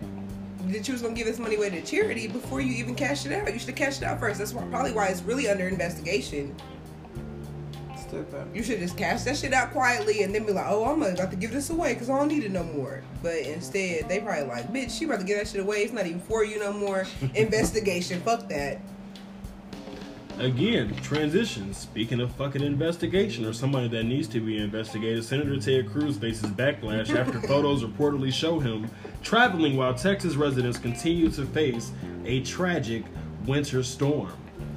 [0.70, 3.32] that you was gonna give this money away to charity before you even cashed it
[3.32, 3.52] out.
[3.52, 4.38] You should have cashed it out first.
[4.38, 6.54] That's why, probably why it's really under investigation.
[8.12, 8.46] Stupid.
[8.52, 11.30] You should just cash that shit out quietly and then be like, oh, I'm about
[11.30, 13.02] to give this away because I don't need it no more.
[13.22, 15.78] But instead, they probably like, bitch, she about to give that shit away.
[15.78, 17.06] It's not even for you no more.
[17.34, 18.20] Investigation.
[18.20, 18.82] Fuck that.
[20.38, 21.72] Again, transition.
[21.72, 26.50] Speaking of fucking investigation or somebody that needs to be investigated, Senator Ted Cruz faces
[26.50, 28.90] backlash after photos reportedly show him
[29.22, 31.92] traveling while Texas residents continue to face
[32.26, 33.04] a tragic
[33.46, 34.32] winter storm.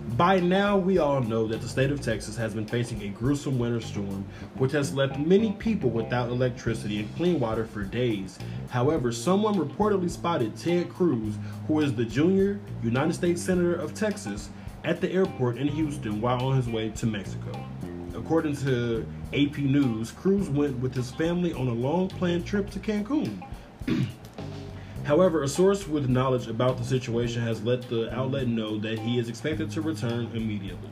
[0.09, 3.57] By now, we all know that the state of Texas has been facing a gruesome
[3.59, 8.39] winter storm, which has left many people without electricity and clean water for days.
[8.69, 11.33] However, someone reportedly spotted Ted Cruz,
[11.67, 14.49] who is the junior United States Senator of Texas,
[14.85, 17.51] at the airport in Houston while on his way to Mexico.
[18.15, 22.79] According to AP News, Cruz went with his family on a long planned trip to
[22.79, 23.45] Cancun.
[25.05, 29.19] However, a source with knowledge about the situation has let the outlet know that he
[29.19, 30.89] is expected to return immediately.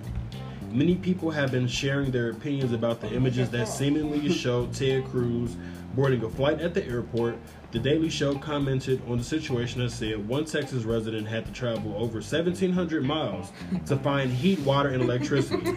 [0.69, 5.55] Many people have been sharing their opinions about the images that seemingly show Ted Cruz
[5.93, 7.37] boarding a flight at the airport.
[7.71, 11.95] The Daily Show commented on the situation and said one Texas resident had to travel
[11.95, 13.51] over 1,700 miles
[13.87, 15.63] to find heat, water, and electricity.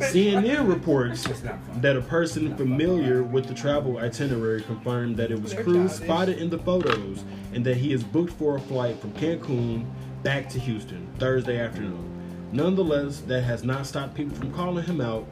[0.00, 1.80] CNN reports It's not fun.
[1.80, 6.48] that a person familiar with the travel itinerary confirmed that it was Cruz spotted in
[6.50, 9.84] the photos and that he is booked for a flight from Cancun
[10.22, 12.08] back to Houston Thursday afternoon.
[12.52, 15.26] Nonetheless, that has not stopped people from calling him out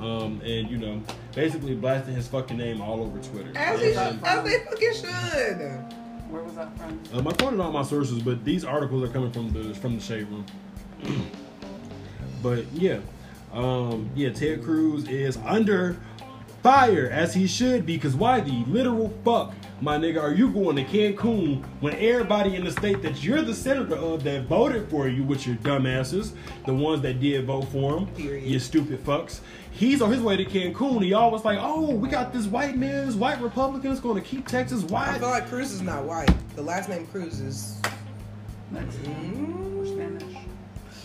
[0.00, 1.02] um, and, you know,
[1.34, 3.52] basically blasting his fucking name all over Twitter.
[3.54, 5.84] As, he, as they fucking should.
[6.30, 7.00] Where was that from?
[7.12, 10.02] um, I quoted all my sources, but these articles are coming from the from the
[10.02, 10.46] shade room.
[12.42, 13.00] but yeah,
[13.52, 15.96] um, yeah, Ted Cruz is under
[16.62, 17.98] fire as he should be.
[17.98, 22.64] Cause why the literal fuck, my nigga, are you going to Cancun when everybody in
[22.64, 26.32] the state that you're the senator of that voted for you, with your dumbasses,
[26.66, 28.44] the ones that did vote for him, Period.
[28.44, 29.40] you stupid fucks.
[29.72, 31.02] He's on his way to Cancun.
[31.02, 34.82] He y'all like, oh, we got this white man's white Republicans going to keep Texas
[34.82, 35.08] white.
[35.08, 35.20] I white.
[35.20, 36.30] feel like Cruz is not white.
[36.56, 37.80] The last name Cruz is.
[38.70, 40.36] Mexican or Spanish.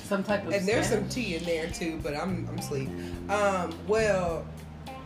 [0.04, 2.90] Some type of And there's some tea in there too, but I'm I'm asleep.
[3.30, 4.46] Um, well,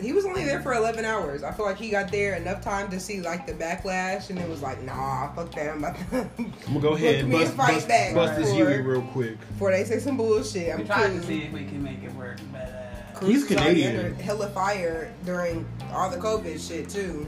[0.02, 1.44] he was only there for 11 hours.
[1.44, 4.48] I feel like he got there enough time to see like the backlash, and it
[4.50, 5.70] was like, nah, fuck that.
[5.70, 8.14] I'm about to I'm gonna go ahead and Look me bust, and fight bust, back
[8.16, 9.40] bust this before- Huey real quick.
[9.40, 10.74] before they say some bullshit.
[10.74, 13.50] I'm trying tried to see if we can make it work, but uh, Cruz He's
[13.50, 14.06] was already Canadian.
[14.12, 17.26] under hella fire during all the COVID shit too.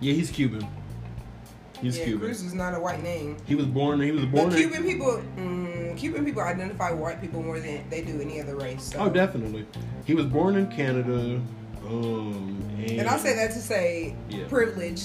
[0.00, 0.66] Yeah, he's Cuban.
[1.80, 2.26] He's yeah, Cuban.
[2.26, 3.36] Cruz is not a white name.
[3.46, 4.00] He was born.
[4.00, 4.50] He was born.
[4.50, 8.40] But in- Cuban people, mm, Cuban people identify white people more than they do any
[8.40, 8.82] other race.
[8.84, 8.98] So.
[9.00, 9.66] Oh, definitely.
[10.04, 11.40] He was born in Canada.
[11.86, 14.46] Um, and, And I say that to say Yeah.
[14.48, 15.02] privilege.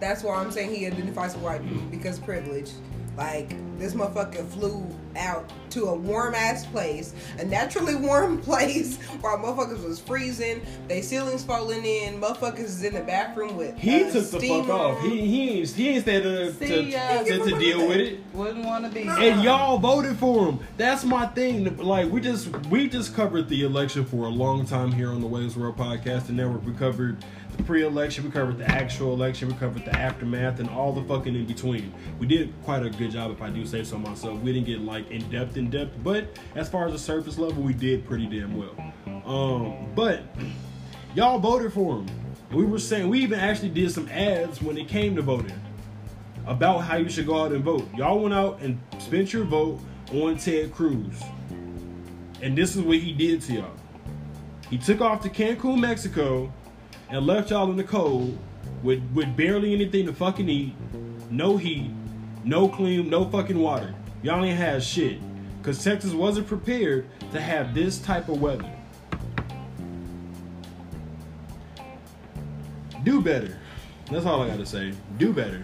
[0.00, 2.70] That's why I'm saying he identifies with white people because privilege.
[3.16, 9.38] Like this motherfucker flew out to a warm ass place, a naturally warm place, while
[9.38, 10.62] motherfuckers was freezing.
[10.88, 12.20] They ceilings falling in.
[12.20, 13.76] Motherfuckers is in the bathroom with.
[13.78, 15.02] He uh, took the steam fuck off.
[15.02, 17.22] He he ain't he ain't stayed to, to, See ya.
[17.22, 18.20] to, to deal with it.
[18.32, 19.06] wouldn't want to be.
[19.08, 20.60] And y'all voted for him.
[20.76, 21.76] That's my thing.
[21.76, 25.26] Like we just we just covered the election for a long time here on the
[25.26, 26.64] Wei's World Podcast and Network.
[26.64, 27.24] We covered
[27.56, 31.34] the pre-election, we covered the actual election, we covered the aftermath, and all the fucking
[31.34, 31.92] in between.
[32.18, 34.40] We did quite a good job, if I do say so myself.
[34.40, 37.62] We didn't get like in depth, in depth, but as far as the surface level,
[37.62, 38.74] we did pretty damn well.
[39.24, 40.22] Um, but
[41.14, 42.06] y'all voted for him.
[42.50, 45.60] We were saying we even actually did some ads when it came to voting
[46.46, 47.88] about how you should go out and vote.
[47.96, 49.80] Y'all went out and spent your vote
[50.12, 51.22] on Ted Cruz.
[52.42, 53.70] And this is what he did to y'all.
[54.68, 56.52] He took off to Cancun, Mexico,
[57.08, 58.38] and left y'all in the cold
[58.82, 60.74] with, with barely anything to fucking eat,
[61.30, 61.90] no heat,
[62.44, 63.94] no clean, no fucking water.
[64.22, 65.18] Y'all ain't had shit.
[65.62, 68.70] Cause Texas wasn't prepared to have this type of weather.
[73.02, 73.58] Do better.
[74.10, 74.92] That's all I gotta say.
[75.18, 75.62] Do better.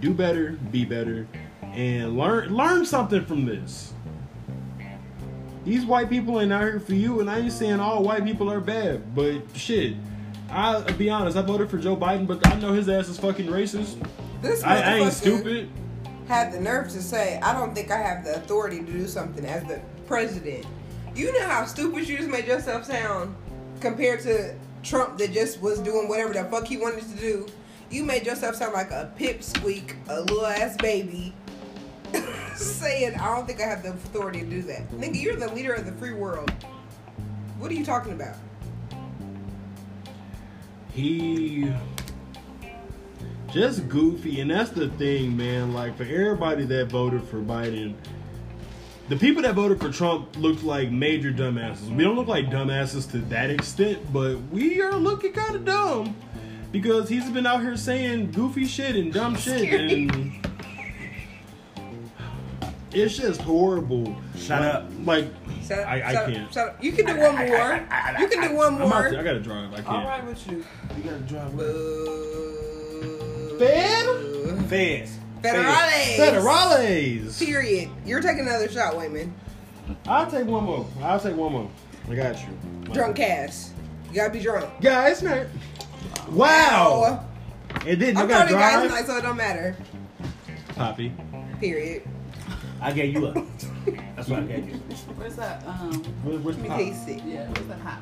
[0.00, 1.26] Do better, be better,
[1.62, 3.92] and learn learn something from this.
[5.64, 8.52] These white people ain't out here for you, and I ain't saying all white people
[8.52, 9.94] are bad, but shit.
[10.50, 13.46] I'll be honest, I voted for Joe Biden, but I know his ass is fucking
[13.46, 14.04] racist.
[14.42, 15.70] This I, I ain't stupid.
[16.28, 19.44] Had the nerve to say, "I don't think I have the authority to do something
[19.44, 20.66] as the president."
[21.14, 23.34] You know how stupid you just made yourself sound
[23.80, 27.46] compared to Trump that just was doing whatever the fuck he wanted to do.
[27.90, 31.34] You made yourself sound like a pipsqueak, a little ass baby,
[32.54, 35.72] saying, "I don't think I have the authority to do that." Nigga, you're the leader
[35.72, 36.50] of the free world.
[37.58, 38.36] What are you talking about?
[40.94, 41.70] He
[43.52, 45.72] just goofy and that's the thing man.
[45.74, 47.94] Like for everybody that voted for biden
[49.08, 51.94] the people that voted for trump looked like major dumbasses.
[51.94, 56.16] We don't look like dumbasses to that extent but we are looking kind of dumb
[56.72, 60.32] because he's been out here saying goofy shit and dumb shit and
[62.92, 64.16] it's just horrible.
[64.38, 64.90] Shut Like- up.
[65.04, 66.52] like Shut up, I- I shut can't.
[66.52, 66.82] shut up.
[66.84, 67.80] You can do one more.
[68.20, 70.46] You can do one I'm about to, I gotta drive i can't All right with
[70.50, 70.64] you.
[70.96, 73.56] You gotta drive with Boo.
[73.58, 74.06] Fed?
[74.68, 75.18] Feds.
[75.42, 76.16] Federales.
[76.16, 77.38] Federales.
[77.44, 77.90] Period.
[78.04, 79.32] You're taking another shot, Wayman.
[80.06, 80.86] I'll take one more.
[81.02, 81.70] I'll take one more.
[82.10, 82.48] I got you.
[82.92, 83.72] Drunk ass.
[84.10, 84.68] You gotta be drunk.
[84.80, 85.48] Guys, man.
[86.30, 87.24] Wow.
[87.86, 88.16] It didn't.
[88.16, 88.88] I I'm got counting guys drive.
[88.88, 89.76] tonight, so it don't matter.
[90.76, 91.12] Poppy.
[91.60, 92.02] Period.
[92.80, 93.36] I gave you up.
[94.26, 94.74] That's what I gave you.
[95.16, 95.62] Where's that?
[95.66, 95.92] Um,
[96.24, 96.78] Where, where's Let me Pop?
[96.78, 97.22] taste it.
[97.26, 98.00] yeah, where's that hot?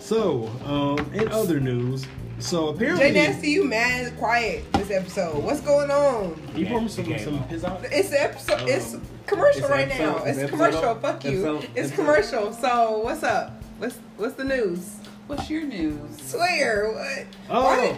[0.00, 2.06] So, um, in other news,
[2.38, 5.42] so apparently, Jay Nasty, you mad quiet this episode.
[5.42, 6.40] What's going on?
[6.54, 7.18] you pour me some Okay.
[7.22, 7.80] some piss out.
[7.84, 8.60] It's the episode.
[8.62, 10.24] Um, it's commercial it's right episode- now.
[10.24, 10.84] it's It's commercial.
[10.84, 11.30] of- Fuck you.
[11.30, 12.52] episode- It's episode- commercial.
[12.52, 13.62] So what's up?
[13.78, 14.96] What's what's the news?
[15.28, 16.00] What's your news?
[16.26, 17.26] Swear what?
[17.48, 17.96] Oh.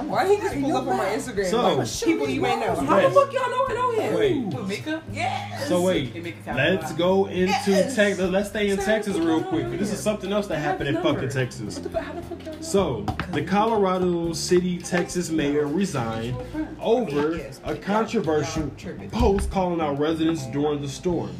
[0.00, 1.50] Why, why did he just pull up on my Instagram?
[1.50, 2.74] So- like, people you may know.
[2.74, 4.14] How the fuck y'all know I know him?
[4.14, 4.52] Wait.
[4.54, 5.02] Who, Mika?
[5.12, 5.68] Yes.
[5.68, 7.94] So wait, It make it sound let's go into Yes.
[7.94, 8.30] Texas.
[8.30, 9.64] Let's stay in Sir, Texas real quick.
[9.66, 11.28] on This is something else that I happened in the fucking.
[11.28, 11.78] Texas.
[11.78, 12.54] The, how the fuck y'all?
[12.62, 16.36] So, the Colorado City, Texas mayor resigned
[16.80, 18.70] over a controversial
[19.12, 21.30] post calling out residents during the storm.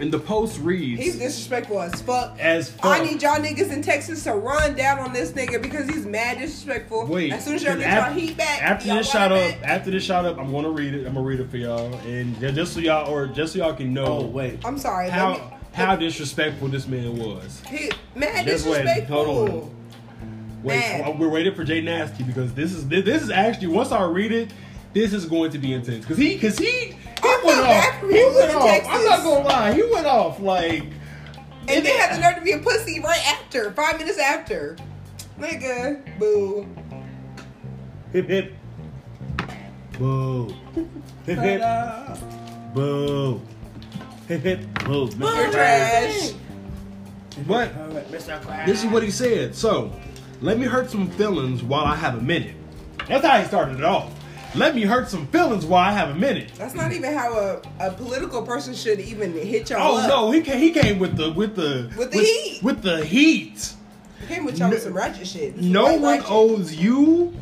[0.00, 2.38] And the post reads He's disrespectful as fuck.
[2.38, 2.84] as fuck.
[3.00, 6.38] I need y'all niggas in Texas to run down on this nigga because he's mad
[6.38, 7.06] disrespectful.
[7.06, 9.32] Wait, as soon as y'all 'cause get y'all heat back, After y'all this want shot
[9.32, 9.68] up, back.
[9.68, 11.06] after this shot up, I'm gonna read it.
[11.06, 13.92] I'm gonna read it for y'all, and just so y'all, or just so y'all can
[13.92, 14.60] know Oh wait.
[14.64, 15.08] I'm sorry.
[15.10, 15.40] how me-
[15.72, 17.62] how disrespectful this man was.
[17.68, 19.24] he mad Just wait, disrespectful.
[19.24, 19.70] hold on.
[20.64, 21.18] Wait, Man.
[21.18, 24.32] we're waiting for Jay Nasty because this is this, this is actually once I read
[24.32, 24.50] it,
[24.92, 26.96] this is going to be intense because he because he
[27.28, 28.00] he went off.
[28.00, 28.86] He went off.
[28.88, 29.72] I'm not gonna lie.
[29.74, 30.84] He went off like.
[31.68, 34.76] And they had the nerve to be a pussy right after, five minutes after.
[35.38, 36.66] Nigga, boo.
[38.12, 38.54] Hip hip.
[39.98, 40.54] Boo.
[41.26, 41.60] Hip hip.
[41.62, 42.16] Uh,
[42.72, 43.42] boo.
[44.28, 44.60] Hip hip.
[44.84, 45.10] Boo.
[45.18, 46.32] You're trash.
[47.46, 47.72] But
[48.10, 49.54] this is what he said.
[49.54, 49.92] So,
[50.40, 52.56] let me hurt some feelings while I have a minute.
[53.06, 54.12] That's how he started it off.
[54.54, 56.52] Let me hurt some feelings while I have a minute.
[56.56, 60.08] That's not even how a, a political person should even hit y'all Oh up.
[60.08, 62.62] no, he came, he came with the with the With the heat.
[62.62, 63.74] with the heat.
[64.20, 65.58] He came with y'all with some ratchet shit.
[65.58, 66.30] No one ratchet.
[66.30, 67.34] owes you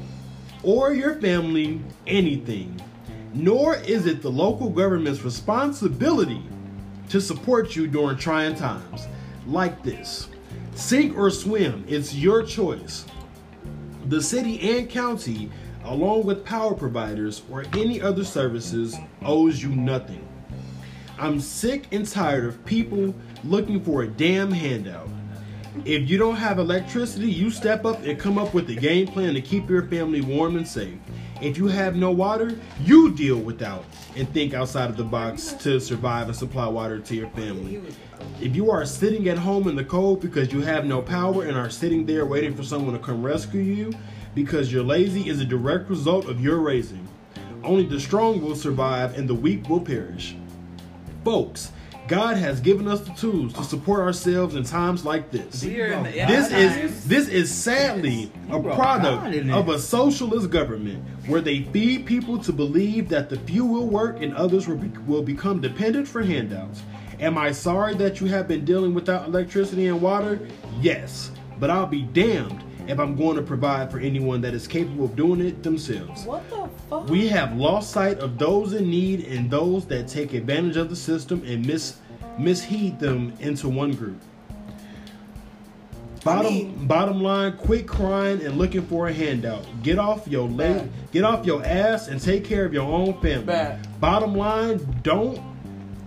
[0.63, 2.81] or your family anything,
[3.33, 6.43] nor is it the local government's responsibility
[7.09, 9.07] to support you during trying times
[9.47, 10.29] like this.
[10.75, 13.07] Sink or swim, it's your choice.
[14.07, 15.51] The city and county,
[15.87, 20.27] along with power providers or any other services, owes you nothing.
[21.19, 25.09] I'm sick and tired of people looking for a damn handout.
[25.85, 29.35] If you don't have electricity, you step up and come up with a game plan
[29.35, 30.99] to keep your family warm and safe.
[31.41, 33.85] If you have no water, you deal without
[34.17, 37.83] and think outside of the box to survive and supply water to your family.
[38.41, 41.57] If you are sitting at home in the cold because you have no power and
[41.57, 43.93] are sitting there waiting for someone to come rescue you
[44.37, 47.09] because you're lazy is a direct result of your raising.
[47.65, 50.37] Only the strong will survive and the weak will perish.
[51.25, 51.73] Folks,
[52.07, 55.65] God has given us the tools to support ourselves in times like this.
[55.65, 61.03] We are in the This is this is sadly a product of a socialist government
[61.27, 64.89] where they feed people to believe that the few will work and others will, be,
[65.01, 66.83] will become dependent for handouts.
[67.19, 70.47] Am I sorry that you have been dealing without electricity and water?
[70.81, 75.05] Yes, but I'll be damned if I'm going to provide for anyone that is capable
[75.05, 76.25] of doing it themselves.
[76.25, 77.09] What the fuck?
[77.09, 80.97] We have lost sight of those in need and those that take advantage of the
[80.97, 81.99] system and mis
[82.39, 84.21] misheed them into one group.
[86.25, 89.65] Bottom mean- bottom line, quit crying and looking for a handout.
[89.85, 93.47] Get off your leg, get off your ass and take care of your own family.
[93.47, 94.01] Bad.
[94.01, 95.41] Bottom line, don't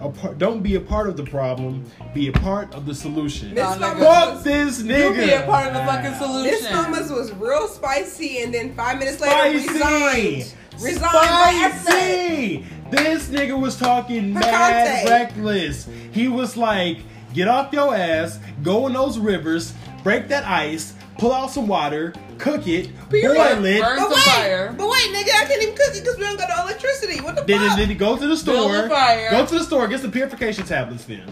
[0.01, 1.83] a par- don't be a part of the problem,
[2.13, 3.53] be a part of the solution.
[3.53, 3.99] Miss Nah, nigga.
[3.99, 6.51] Fuck was- this You be a part of the fucking solution.
[6.51, 9.67] Miss Thomas was real spicy, and then five minutes later Spicy.
[9.73, 10.53] resigned.
[10.81, 11.73] Resigned.
[11.81, 12.65] Spicy.
[12.89, 15.88] This nigga was talking mad reckless.
[16.12, 16.99] He was like,
[17.33, 22.13] get off your ass, go in those rivers, break that ice, pull out some water,
[22.39, 23.36] cook it, Period.
[23.36, 23.82] boil it.
[23.82, 24.73] Burn But wait, fire.
[24.78, 27.21] but wait, nigga, I can't even cook it because we don't got no electricity.
[27.21, 27.78] What the Then, fuck?
[27.78, 29.30] then he go to the store, Build a fire.
[29.32, 31.06] go to the store, get some purification tablets.
[31.06, 31.23] Then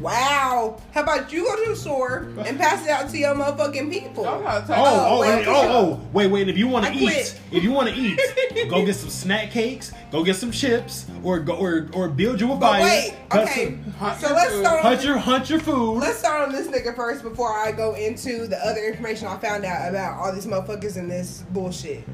[0.00, 0.80] Wow.
[0.92, 4.24] How about you go to the store and pass it out to your motherfucking people?
[4.24, 6.48] Y'all oh, oh, oh, wait, and- oh, oh, wait, wait.
[6.48, 8.18] If you want to eat, if you want to eat,
[8.70, 12.52] go get some snack cakes, go get some chips, or go or, or build you
[12.52, 12.82] a But fire.
[12.82, 13.64] wait, okay.
[13.66, 14.60] some- Hunt So your let's food.
[14.60, 15.98] start on hunt your hunt your food.
[16.00, 19.64] Let's start on this nigga first before I go into the other information I found
[19.64, 22.04] out about all these motherfuckers and this bullshit.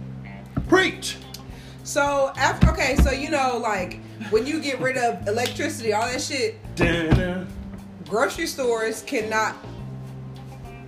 [0.69, 1.17] Preach.
[1.85, 3.99] So after okay, so you know, like
[4.31, 7.45] when you get rid of electricity, all that shit, Da-na,
[8.13, 9.57] grocery stores cannot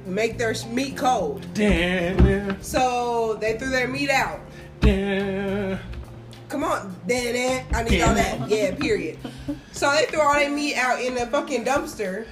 [0.04, 1.40] make their meat cold.
[1.54, 4.40] da-na, So they threw their meat out.
[4.80, 5.78] da.
[6.50, 8.46] Come on, then eh, I need all that.
[8.50, 9.18] Yeah, period.
[9.72, 12.26] So they threw all their meat out in the fucking dumpster.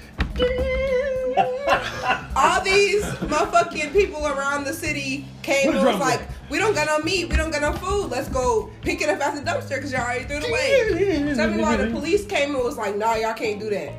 [2.37, 6.20] all these motherfucking people around the city came and was like?
[6.50, 8.11] "We don't got no meat, we don't got no food.
[8.11, 11.48] Let's go pick it up at the dumpster because y'all already threw it away." Tell
[11.50, 13.92] me why the police came and was like, "Nah, y'all can't do that.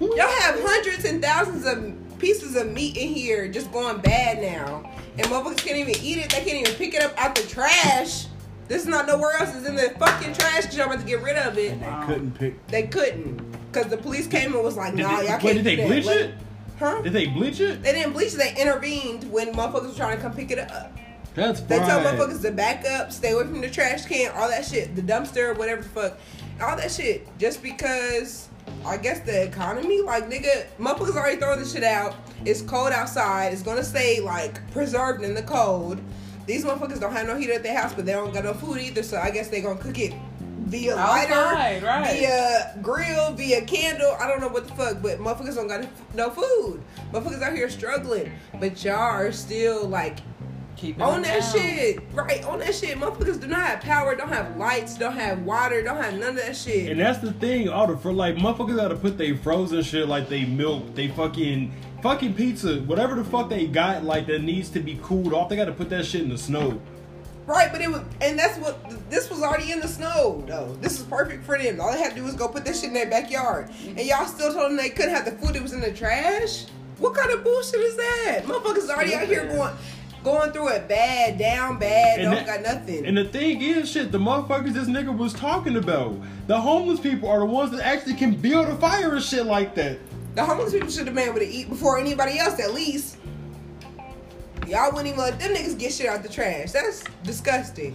[0.00, 4.90] Y'all have hundreds and thousands of pieces of meat in here just going bad now,
[5.18, 6.30] and motherfuckers can't even eat it.
[6.30, 8.26] They can't even pick it up out the trash.
[8.66, 9.54] This is not nowhere else.
[9.54, 11.78] It's in the fucking trash because y'all about to get rid of it.
[11.80, 12.66] They couldn't pick.
[12.68, 13.36] They couldn't
[13.72, 15.76] because the police came and was like, Did "Nah, y'all can't." wait, did do they
[15.76, 15.86] that.
[15.88, 16.34] bleach Let- it?
[16.78, 17.02] Huh?
[17.02, 17.82] Did they bleach it?
[17.82, 18.38] They didn't bleach it.
[18.38, 20.92] They intervened when motherfuckers were trying to come pick it up.
[21.34, 21.86] That's They fine.
[21.86, 25.02] tell motherfuckers to back up, stay away from the trash can, all that shit, the
[25.02, 26.18] dumpster, whatever the fuck,
[26.60, 27.26] all that shit.
[27.38, 28.48] Just because
[28.86, 32.14] I guess the economy, like nigga, motherfuckers already throwing this shit out.
[32.44, 33.52] It's cold outside.
[33.52, 36.00] It's gonna stay like preserved in the cold.
[36.46, 38.78] These motherfuckers don't have no heater at their house, but they don't got no food
[38.78, 39.02] either.
[39.02, 40.12] So I guess they gonna cook it
[40.66, 42.10] via Outside, lighter, right.
[42.12, 44.16] via grill, via candle.
[44.20, 46.82] I don't know what the fuck, but motherfuckers don't got no food.
[47.12, 50.18] Motherfuckers out here struggling, but y'all are still like
[50.76, 51.52] Keep on that down.
[51.52, 52.44] shit, right?
[52.44, 52.98] On that shit.
[52.98, 56.36] Motherfuckers do not have power, don't have lights, don't have water, don't have none of
[56.36, 56.90] that shit.
[56.90, 60.28] And that's the thing, all the for like motherfuckers gotta put their frozen shit like
[60.28, 61.72] they milk, they fucking
[62.02, 65.48] fucking pizza, whatever the fuck they got like that needs to be cooled off.
[65.48, 66.80] They gotta put that shit in the snow.
[67.46, 70.76] Right, but it was, and that's what this was already in the snow though.
[70.80, 71.80] This is perfect for them.
[71.80, 74.08] All they had to do was go put that shit in their backyard, and mm-hmm.
[74.08, 75.54] y'all still told them they couldn't have the food.
[75.54, 76.66] It was in the trash.
[76.98, 78.42] What kind of bullshit is that?
[78.44, 79.74] Motherfuckers already out here going,
[80.24, 83.06] going through it bad, down bad, And don't that- got nothing.
[83.06, 86.16] And the thing is, shit, the motherfuckers this nigga was talking about,
[86.46, 89.74] the homeless people are the ones that actually can build a fire and shit like
[89.76, 89.98] that.
[90.34, 93.18] the homeless people should have been able to eat before anybody else, at least.
[94.66, 96.72] Y'all wouldn't even let them niggas get shit out the trash.
[96.72, 97.94] That's disgusting.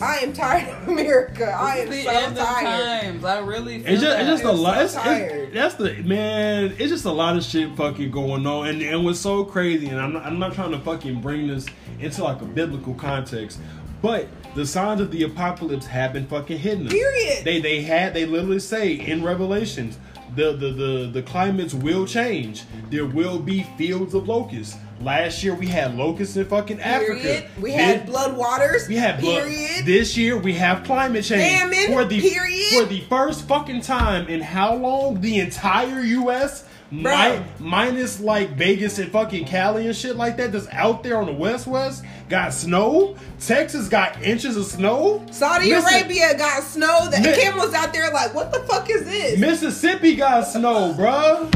[0.00, 1.44] I am tired of America.
[1.50, 3.02] I am This is so the end of tired.
[3.02, 3.24] times.
[3.24, 4.20] I really feel It's just, that.
[4.20, 4.82] it's just a I'm so lot.
[4.82, 6.74] It's, it's, that's the man.
[6.78, 9.88] It's just a lot of shit fucking going on, and and what's so crazy.
[9.88, 11.66] And I'm not, I'm not trying to fucking bring this
[12.00, 13.58] into like a biblical context,
[14.00, 16.88] but the signs of the apocalypse have been fucking hidden.
[16.88, 17.44] Period.
[17.44, 19.98] They they had they literally say in Revelations.
[20.34, 22.64] The, the, the, the climates will change.
[22.88, 24.78] There will be fields of locusts.
[25.02, 27.26] Last year we had locusts in fucking Period.
[27.26, 27.60] Africa.
[27.60, 28.86] We had blood waters.
[28.88, 29.42] we have blood.
[29.44, 29.84] Period.
[29.84, 31.58] This year we have climate change.
[31.60, 32.72] Famine, for the period.
[32.72, 36.64] for the first fucking time in how long the entire U.S.
[36.92, 41.24] Mi- minus like Vegas and fucking Cali and shit like that that's out there on
[41.24, 43.16] the West West got snow.
[43.40, 45.24] Texas got inches of snow.
[45.30, 47.08] Saudi Listen, Arabia got snow.
[47.10, 49.40] The Mi- Kim was out there like, what the fuck is this?
[49.40, 51.52] Mississippi got snow, bruh.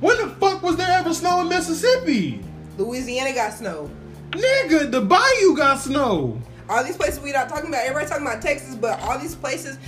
[0.00, 2.42] When the fuck was there ever snow in Mississippi?
[2.76, 3.90] Louisiana got snow.
[4.30, 6.40] Nigga, the Bayou got snow.
[6.68, 7.82] All these places we not talking about.
[7.84, 9.78] Everybody talking about Texas, but all these places,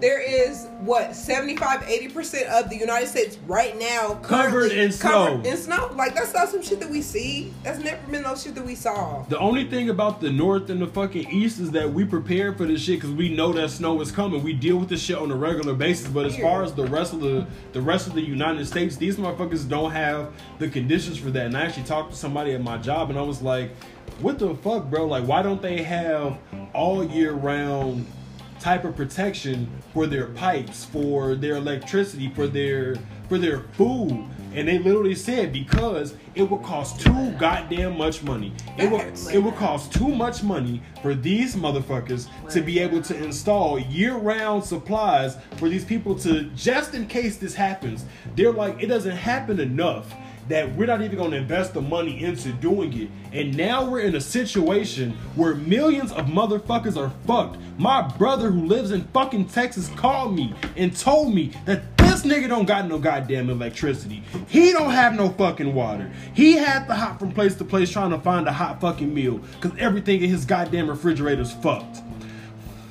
[0.00, 5.42] there is what 75, 80 percent of the United States right now Covered in covered
[5.44, 5.50] snow.
[5.50, 7.52] In snow, like that's not some shit that we see.
[7.62, 9.22] That's never been no shit that we saw.
[9.24, 12.64] The only thing about the north and the fucking east is that we prepare for
[12.64, 14.42] this shit because we know that snow is coming.
[14.42, 16.08] We deal with this shit on a regular basis.
[16.08, 19.16] But as far as the rest of the the rest of the United States, these
[19.16, 21.46] motherfuckers don't have the conditions for that.
[21.46, 23.70] And I actually talked to somebody at my job, and I was like,
[24.20, 25.06] "What the fuck, bro?
[25.06, 26.38] Like, why don't they have
[26.72, 28.06] all year round?"
[28.60, 32.96] Type of protection for their pipes, for their electricity, for their
[33.28, 34.26] for their food.
[34.52, 38.52] And they literally said because it would cost too goddamn much money.
[38.76, 39.02] It would
[39.32, 44.64] it would cost too much money for these motherfuckers to be able to install year-round
[44.64, 48.04] supplies for these people to just in case this happens.
[48.34, 50.12] They're like, it doesn't happen enough
[50.50, 53.08] that we're not even going to invest the money into doing it.
[53.32, 57.58] And now we're in a situation where millions of motherfuckers are fucked.
[57.78, 62.48] My brother who lives in fucking Texas called me and told me that this nigga
[62.48, 64.22] don't got no goddamn electricity.
[64.48, 66.10] He don't have no fucking water.
[66.34, 69.38] He had to hop from place to place trying to find a hot fucking meal
[69.60, 72.02] because everything in his goddamn refrigerator's fucked.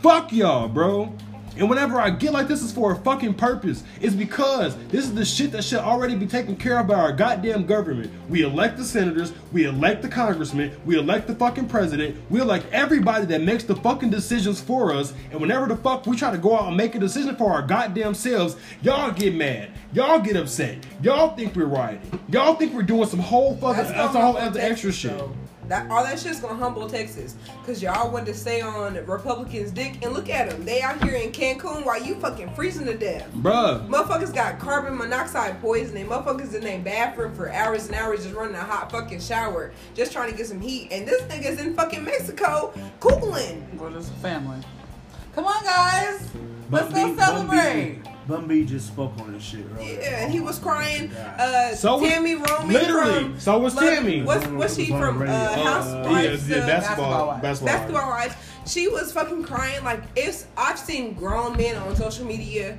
[0.01, 1.13] Fuck y'all, bro.
[1.59, 5.13] And whenever I get like this is for a fucking purpose, it's because this is
[5.13, 8.09] the shit that should already be taken care of by our goddamn government.
[8.29, 12.65] We elect the senators, we elect the congressmen, we elect the fucking president, we elect
[12.71, 15.13] everybody that makes the fucking decisions for us.
[15.31, 17.61] And whenever the fuck we try to go out and make a decision for our
[17.61, 21.99] goddamn selves, y'all get mad, y'all get upset, y'all think we're right,
[22.29, 25.17] y'all think we're doing some whole fucking That's that's, whole other extra shit.
[25.17, 25.35] though.
[25.69, 29.99] That all that shit's gonna humble Texas, cause y'all want to stay on Republicans' dick
[30.01, 30.65] and look at them.
[30.65, 33.29] They out here in Cancun while you fucking freezing to death.
[33.35, 33.87] Bruh.
[33.87, 36.07] Motherfuckers got carbon monoxide poisoning.
[36.07, 40.11] Motherfuckers in their bathroom for hours and hours just running a hot fucking shower, just
[40.11, 40.89] trying to get some heat.
[40.91, 43.67] And this nigga's in fucking Mexico cooling.
[43.77, 44.57] We're just family.
[45.35, 46.31] Come on, guys.
[46.71, 48.01] Let's go B- celebrate.
[48.29, 49.99] Bun B just spoke on this shit earlier.
[49.99, 51.11] Yeah, and he was crying.
[51.11, 54.21] Uh, So was- Tami Roman literally, from so was Tammy.
[54.21, 55.17] What's what's she from?
[55.19, 55.35] radio.
[55.35, 57.41] Uh, Uh, House Uh, Wives, yeah, yeah, uh, basketball, Basketball wives.
[57.41, 58.35] basketball, basketball wives.
[58.67, 59.83] She was fucking crying.
[59.83, 62.77] Like it's I've seen grown men on social media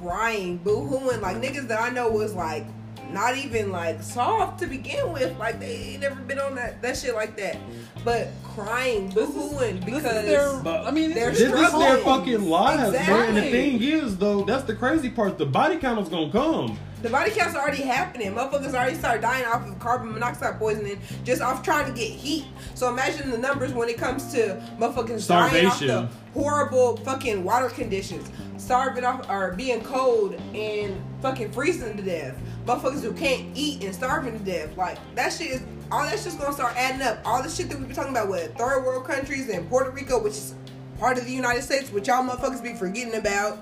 [0.00, 1.20] crying, boo-hooing.
[1.22, 2.66] Like niggas that I know was like
[3.12, 5.38] not even like soft to begin with.
[5.38, 7.56] Like they ain't never been on that that shit like that.
[8.04, 11.40] But crying, boo-hooing because their, But- I mean, these They're are This
[11.72, 13.20] is their fucking lives, bro.
[13.22, 15.38] And the thing is, though, that's the crazy part.
[15.38, 16.78] The body count is gonna come.
[17.02, 18.32] The body counts are already happening.
[18.32, 22.46] Motherfuckers already start dying off of carbon monoxide poisoning just off trying to get heat.
[22.74, 27.68] So imagine the numbers when it comes to motherfuckers dying off the horrible fucking water
[27.68, 32.38] conditions, starving off or being cold and fucking freezing to death.
[32.66, 34.76] Motherfuckers who can't eat and starving to death.
[34.76, 37.18] Like that shit is all that shit's gonna start adding up.
[37.24, 40.22] All the shit that we've been talking about with third world countries and Puerto Rico,
[40.22, 40.54] which is
[40.98, 43.58] part of the United States, which y'all motherfuckers be forgetting about.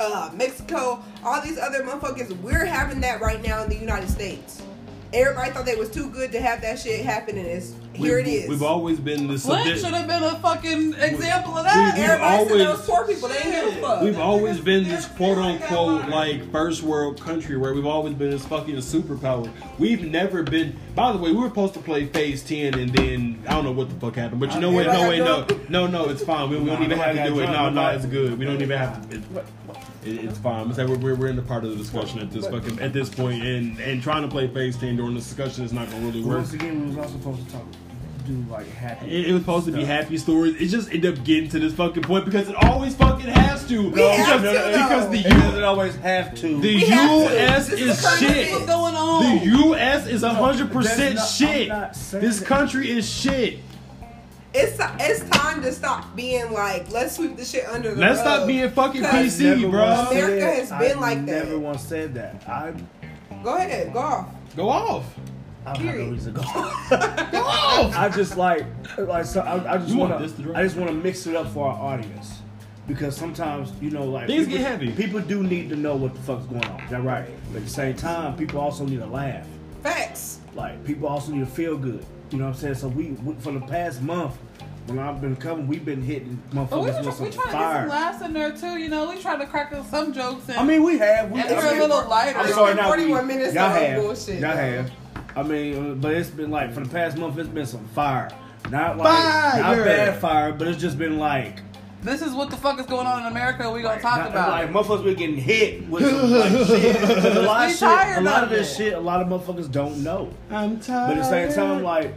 [0.00, 4.62] Uh, Mexico, all these other motherfuckers, we're having that right now in the United States.
[5.12, 8.26] Everybody thought they was too good to have that shit happen, and it's here it
[8.26, 8.48] We've- is.
[8.48, 11.94] We've always been the Flint subject- should have been a fucking example of that.
[11.94, 14.02] we've Everybody said always- those poor people, they ain't give a fuck.
[14.02, 18.44] We've always been this quote unquote like first world country where we've always been this
[18.46, 19.48] fucking superpower.
[19.78, 20.74] We've never been.
[20.94, 23.72] By the way, we were supposed to play Phase Ten, and then I don't know
[23.72, 24.40] what the fuck happened.
[24.40, 24.86] But you know what?
[24.86, 26.08] No, wait, no, no, no.
[26.08, 26.48] It's fine.
[26.50, 27.46] We, we don't even have to do it.
[27.46, 28.38] No, no, it's good.
[28.38, 29.16] We don't even have to.
[29.16, 29.22] It,
[30.04, 30.72] it, it's fine.
[30.72, 33.08] Saying we're, we're, we're in the part of the discussion at this fucking at this
[33.08, 36.22] point, and and trying to play Phase Ten during the discussion is not gonna really
[36.22, 36.38] work.
[36.38, 37.64] Once again, we was also supposed to talk,
[38.24, 39.06] do like happy.
[39.06, 40.56] It, it was supposed to be happy stories.
[40.60, 43.90] It just ended up getting to this fucking point because it always fucking has to.
[43.90, 46.60] We have because, to, because the It U, doesn't always have to.
[46.60, 47.16] the We have to.
[47.34, 47.68] U.S.
[47.68, 48.52] This is is the shit.
[48.52, 49.38] What's going on?
[49.38, 50.06] The U.S.
[50.06, 52.20] is hundred percent that's not- I'm shit.
[52.20, 53.58] This country is shit.
[54.56, 58.26] It's it's time to stop being like let's sweep the shit under the Let's rug.
[58.36, 59.82] stop being fucking PC, bro.
[59.82, 61.44] America said- has been I like that.
[61.46, 62.48] Never once said that.
[62.48, 62.72] I,
[63.42, 64.28] Go ahead, go off.
[64.56, 65.04] Go off.
[65.66, 66.46] I don't have no reason to go.
[66.46, 67.90] Go.
[67.96, 68.66] I just like,
[68.98, 69.40] like so.
[69.40, 70.42] I, I just You want want this to to.
[70.44, 70.56] drop?
[70.56, 72.40] I just want to mix it up for our audience
[72.86, 74.92] because sometimes you know, like Things people, get heavy.
[74.92, 76.80] People do need to know what the fuck's going on.
[76.82, 77.28] Is that right?
[77.52, 79.46] But at the same time, people also need to laugh.
[79.82, 80.40] Facts.
[80.54, 82.04] Like people also need to feel good.
[82.30, 82.74] You know what I'm saying?
[82.76, 84.36] So we, we for the past month,
[84.86, 87.32] when I've been coming, we've been hitting But we, motherfuckers try, with we some trying
[87.32, 87.88] to get some fire.
[87.88, 88.78] laughs in there too.
[88.78, 90.48] You know, we try to crack some jokes.
[90.50, 91.30] And I mean, we have.
[91.30, 92.38] We, And we're a little lighter.
[92.38, 94.56] I'm It's sorry, now 41 we, minutes y'all of have, bullshit, y'all though.
[94.56, 94.90] have.
[95.36, 98.30] I mean, but it's been like for the past month, it's been some fire.
[98.70, 99.60] Not like Fire!
[99.62, 101.60] not bad fire, but it's just been like
[102.02, 103.70] this is what the fuck is going on in America.
[103.70, 104.50] We gonna talk not- about.
[104.50, 107.36] like motherfuckers been getting hit with some like shit.
[107.36, 107.82] a lot of shit,
[108.18, 108.76] a lot of of this it.
[108.76, 110.30] shit, a lot of motherfuckers don't know.
[110.50, 111.08] I'm tired.
[111.08, 112.14] But at the same time, like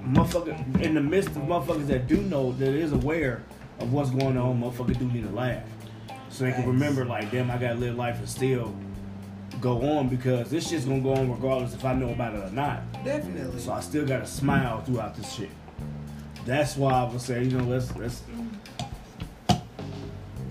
[0.00, 3.42] motherfucker, in the midst of motherfuckers that do know, that is aware
[3.80, 5.62] of what's going on, motherfucker do need to laugh,
[6.28, 8.74] so they can remember, like, damn, I gotta live life and still
[9.64, 12.50] go on because this shit's gonna go on regardless if I know about it or
[12.50, 12.82] not.
[13.02, 13.58] Definitely.
[13.58, 15.48] So I still gotta smile throughout this shit.
[16.44, 18.22] That's why I would say, you know, let's let's.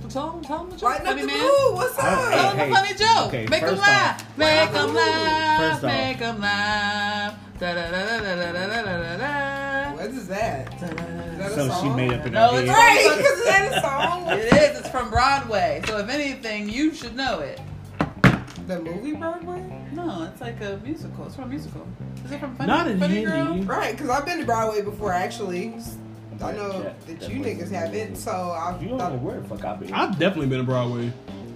[0.09, 1.37] tell them, tell them the joke, Lighten up funny man.
[1.41, 1.75] mood.
[1.75, 2.33] What's I- up?
[2.33, 3.27] Tell them Hey, a funny joke.
[3.27, 4.21] okay, make them laugh.
[4.21, 4.85] off- Make Wow.
[4.85, 5.59] them laugh.
[5.71, 7.33] First make them laugh.
[7.59, 9.91] Da da da da da da da da da da.
[9.93, 10.73] What is that?
[10.73, 12.69] Is that a So she made up in No, her it's.
[12.69, 14.27] Right, is that a song?
[14.39, 14.79] It is.
[14.79, 15.81] It's from Broadway.
[15.87, 17.59] So if anything, you should know it.
[18.67, 19.87] The movie Broadway?
[19.91, 21.25] No, it's like a musical.
[21.25, 21.85] It's from a musical.
[22.23, 23.29] Is it from Funny, Not in Funny Hindi.
[23.31, 23.63] Girl?
[23.63, 25.75] Right, because I've been to Broadway before, actually.
[26.41, 29.47] I know Yeah, that that you niggas haven't, so I You don't know where the
[29.47, 29.93] fuck I been.
[29.93, 31.11] I've definitely been to Broadway.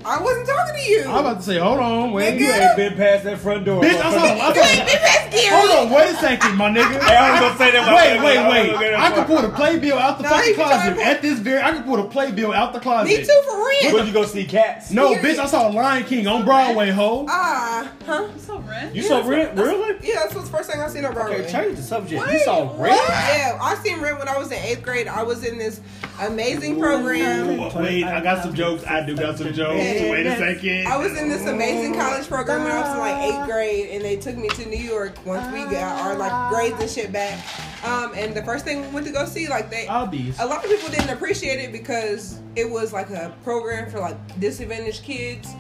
[0.08, 1.03] I wasn't talking to you.
[1.03, 2.36] I'm about to say, hold on, wait.
[2.36, 2.39] Nigga.
[2.39, 3.84] You ain't been past that front door.
[3.84, 4.24] Bitch, I saw.
[4.24, 5.47] I You ain't been saw past Gary.
[5.49, 7.03] hold on, wait a second, my nigga.
[7.03, 7.93] Hey, I was gonna say that.
[7.93, 8.68] Wait, I wait, wait.
[8.72, 10.70] gonna get that I can pull the playbill out the Nah, fucking he be trying
[10.70, 10.95] to closet.
[10.95, 13.10] pull- At this very, I can pull the playbill out the closet.
[13.10, 13.93] Me too, for real.
[13.95, 14.91] When you go see cats?
[14.91, 15.38] No, Period.
[15.38, 17.26] bitch, I saw Lion King on Broadway, ho.
[17.30, 18.28] Ah, huh?
[18.34, 18.95] You saw Rent?
[18.95, 19.55] You saw Rent?
[19.60, 19.97] Really?
[20.08, 21.41] Yeah, that's what's the first thing I seen on Broadway.
[21.41, 22.24] Okay, change the subject.
[22.26, 22.80] Wait, you saw what?
[22.80, 23.01] Rent?
[23.10, 25.08] Yeah, I seen Rent when I was in eighth grade.
[25.10, 25.82] I was in this
[26.20, 27.57] amazing program.
[27.57, 28.86] Wait, I got some jokes.
[28.86, 29.76] I do got some jokes.
[29.78, 30.88] Wait a second.
[30.88, 34.03] I was in this amazing college program when I was in like eighth grade, and
[34.03, 37.43] they took me to New York once we got our like grades and shit back.
[37.86, 40.63] Um, and the first thing we went to go see, like they, I'll a lot
[40.63, 45.53] of people didn't appreciate it because it was like a program for like disadvantaged kids,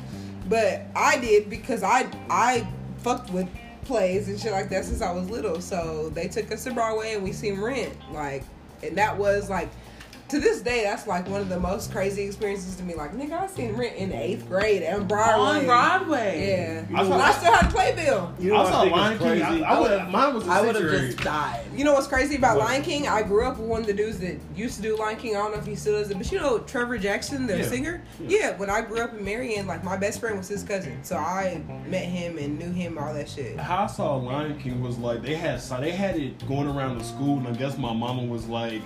[0.49, 2.67] but I did because I I
[2.99, 3.47] fucked with
[3.85, 5.61] plays and shit like that since I was little.
[5.61, 8.43] So they took us to Broadway and we seen Rent, like,
[8.83, 9.69] and that was like.
[10.29, 12.93] To this day, that's like one of the most crazy experiences to me.
[12.95, 15.59] Like, nigga, I seen Rent in eighth grade on Broadway.
[15.59, 16.47] On Broadway.
[16.49, 18.33] Yeah, You I saw- I still had a playbill.
[18.37, 19.41] You know I saw think is Lion King.
[19.43, 20.09] I, I would.
[20.11, 20.47] Mine was.
[20.49, 21.63] I would would have just died.
[21.73, 22.65] You know what's crazy about What?
[22.65, 23.07] Lion King?
[23.07, 25.37] I grew up with one of the dudes that used to do Lion King.
[25.37, 27.63] I don't know if he still does it, but you know Trevor Jackson, the Yeah.
[27.67, 28.01] singer.
[28.19, 28.57] Yeah.
[28.57, 31.61] when I grew up in Marion, like my best friend was his cousin, so I
[31.87, 33.57] met him and knew him all that shit.
[33.57, 36.97] How I saw Lion King was like they had so they had it going around
[36.97, 38.81] the school, and I guess my mama was like,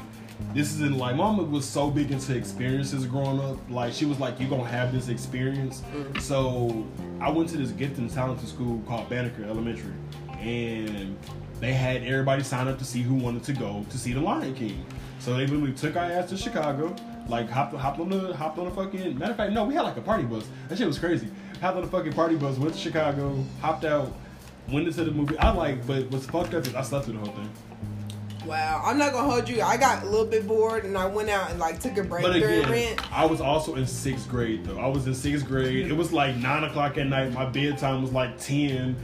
[0.53, 3.57] "This isn't like." Mama was so big into experiences growing up.
[3.69, 6.19] Like she was like, you're gonna have this experience." Mm-hmm.
[6.19, 6.85] So
[7.19, 9.93] I went to this gifted and talented school called Banneker Elementary,
[10.39, 11.17] and
[11.59, 14.53] they had everybody sign up to see who wanted to go to see the Lion
[14.55, 14.85] King.
[15.19, 16.95] So they literally took our ass to Chicago,
[17.27, 19.19] like hopped, hopped on the hopped on the fucking.
[19.19, 20.47] Matter of fact, no, we had like a party bus.
[20.67, 21.27] That shit was crazy.
[21.61, 24.11] Hopped on the fucking party bus, went to Chicago, hopped out,
[24.71, 25.37] went into the movie.
[25.37, 27.49] I like, but what's fucked up is I slept through the whole thing.
[28.45, 29.61] Wow, I'm not gonna hold you.
[29.61, 32.23] I got a little bit bored and I went out and like took a break
[32.23, 33.13] But during again, Rent.
[33.13, 34.79] I was also in sixth grade though.
[34.79, 35.87] I was in sixth grade.
[35.87, 37.31] It was like nine o'clock at night.
[37.33, 38.95] My bedtime was like ten.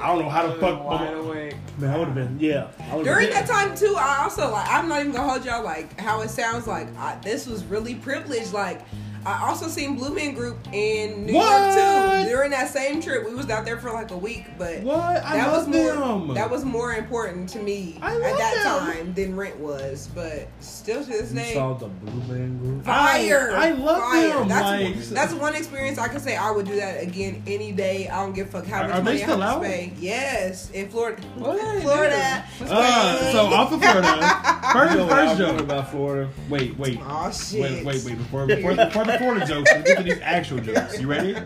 [0.00, 0.84] I don't know how the oh, fuck.
[0.84, 1.54] Wide awake.
[1.78, 2.38] Man, I would have been.
[2.40, 2.68] Yeah.
[2.90, 5.64] I During been- that time too, I also like I'm not even gonna hold y'all
[5.64, 8.52] like how it sounds like I, this was really privileged.
[8.52, 8.82] Like
[9.26, 11.76] I also seen Blue Man Group in New What?
[11.76, 12.28] York too.
[12.30, 14.98] During that same trip, we was out there for like a week, but What?
[15.24, 15.92] I that love was more
[16.26, 16.34] them.
[16.34, 18.96] that was more important to me I at that them.
[18.96, 20.08] time than rent was.
[20.14, 22.84] But still to this You day, saw the Blue Man Group.
[22.84, 23.52] fire!
[23.54, 24.28] I- I love fire.
[24.40, 27.72] them, That's like- that's one experience I can say I would do that again any
[27.72, 28.08] day.
[28.08, 29.92] I don't give a fuck how much money I still have to pay.
[29.98, 32.44] Yes, in Florida, What Florida.
[32.62, 34.60] Uh, so off of Florida.
[34.74, 35.60] First, You know what I first joke.
[35.60, 36.28] about Florida.
[36.48, 36.98] Wait, wait.
[37.06, 37.60] Oh shit!
[37.60, 38.18] Wait, wait, wait.
[38.18, 41.00] Before, before, before the Florida jokes, let's get to these actual jokes.
[41.00, 41.36] You ready?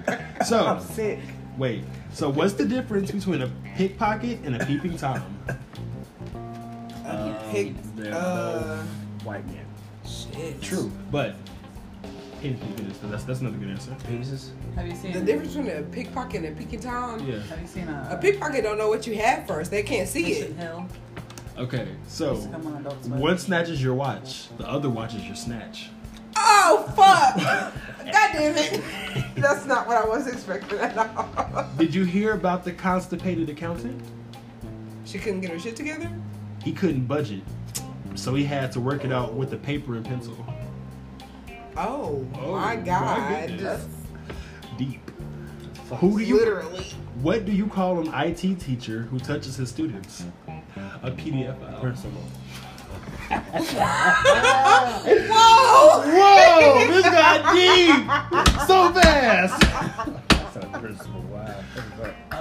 [0.46, 1.20] So, I'm sick.
[1.56, 1.84] wait.
[2.12, 5.22] So, what's the difference between a pickpocket and a peeping tom?
[7.06, 8.82] Um, Pick, they're uh,
[9.18, 9.64] both white man.
[10.06, 10.60] shit.
[10.60, 11.34] True, but
[12.42, 13.92] hint, hint, hint, that's that's another good answer.
[14.06, 14.50] Penises.
[14.74, 17.26] Have you seen The difference between a pickpocket and a peeking tom.
[17.26, 17.40] Yeah.
[17.40, 19.70] Have you seen a, A pickpocket don't know what you have first.
[19.70, 20.54] They can't see it.
[20.56, 20.86] Hill?
[21.56, 21.88] Okay.
[22.06, 23.18] So, Used to come on Adult Swim.
[23.20, 25.88] one snatches your watch, the other watches your snatch.
[26.70, 27.36] Oh fuck!
[28.12, 28.82] God damn it!
[29.36, 31.66] That's not what I was expecting at all.
[31.78, 34.02] Did you hear about the constipated accountant?
[35.04, 36.10] She couldn't get her shit together.
[36.62, 37.42] He couldn't budget,
[38.14, 40.36] so he had to work it out with a paper and pencil.
[41.76, 43.48] Oh, Oh, my my god!
[43.48, 43.86] goodness.
[44.76, 45.00] Deep.
[46.00, 46.36] Who do you?
[46.38, 46.84] Literally.
[47.22, 50.24] What do you call an IT teacher who touches his students?
[51.02, 51.76] A PDF file.
[51.76, 52.22] Uh, principal.
[53.28, 53.36] Whoa!
[56.06, 56.86] Whoa!
[56.86, 58.06] This got deep
[58.66, 59.62] so fast.
[60.56, 60.60] A.
[61.30, 61.54] Wow.
[62.30, 62.34] A A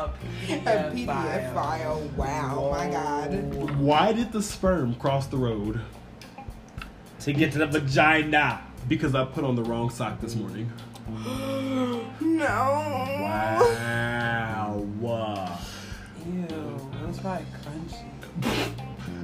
[0.48, 2.00] PDF, PDF file.
[2.16, 3.32] Wow, my god.
[3.78, 5.82] Why did the sperm cross the road?
[7.22, 8.62] To get to the vagina.
[8.88, 10.72] Because I put on the wrong sock this morning.
[12.20, 12.44] No.
[13.24, 14.84] Wow.
[15.00, 15.60] Wow.
[16.26, 17.46] Ew, it was probably.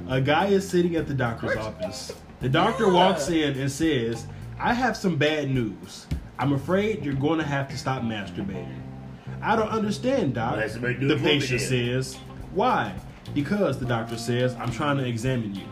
[0.08, 2.12] A guy is sitting at the doctor's office.
[2.40, 4.26] The doctor walks in and says,
[4.58, 6.06] I have some bad news.
[6.38, 8.80] I'm afraid you're going to have to stop masturbating.
[9.40, 10.56] I don't understand, Doc.
[10.56, 12.16] The patient says,
[12.52, 12.94] Why?
[13.32, 15.66] Because the doctor says, I'm trying to examine you.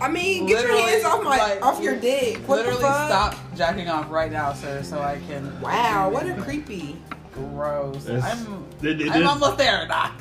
[0.00, 2.36] I mean, get your hands off my like, off your dick.
[2.48, 3.32] What Literally, the fuck?
[3.32, 5.60] stop jacking off right now, sir, so I can.
[5.60, 6.96] Wow, what a creepy.
[7.34, 8.04] Gross.
[8.04, 10.12] That's- I'm, there- there- I'm there's- almost there, Doc.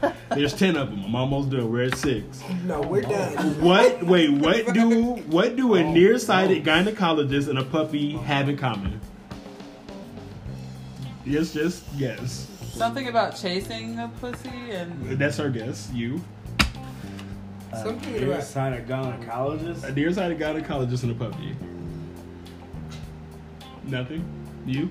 [0.30, 1.04] There's ten of them.
[1.04, 1.70] I'm almost done.
[1.70, 2.42] We're at six.
[2.64, 3.60] No, we're done.
[3.62, 4.02] What?
[4.02, 4.30] Wait.
[4.30, 9.00] What do what do a oh, nearsighted gynecologist and a puppy have in common?
[11.24, 12.48] Yes, just yes.
[12.72, 15.90] Something about chasing a pussy and That's our guess.
[15.92, 16.20] You.
[17.72, 19.84] Uh, Something You're a about- sign gynecologist.
[19.84, 21.54] A nearsighted gynecologist and a puppy.
[23.84, 24.24] Nothing.
[24.66, 24.90] You.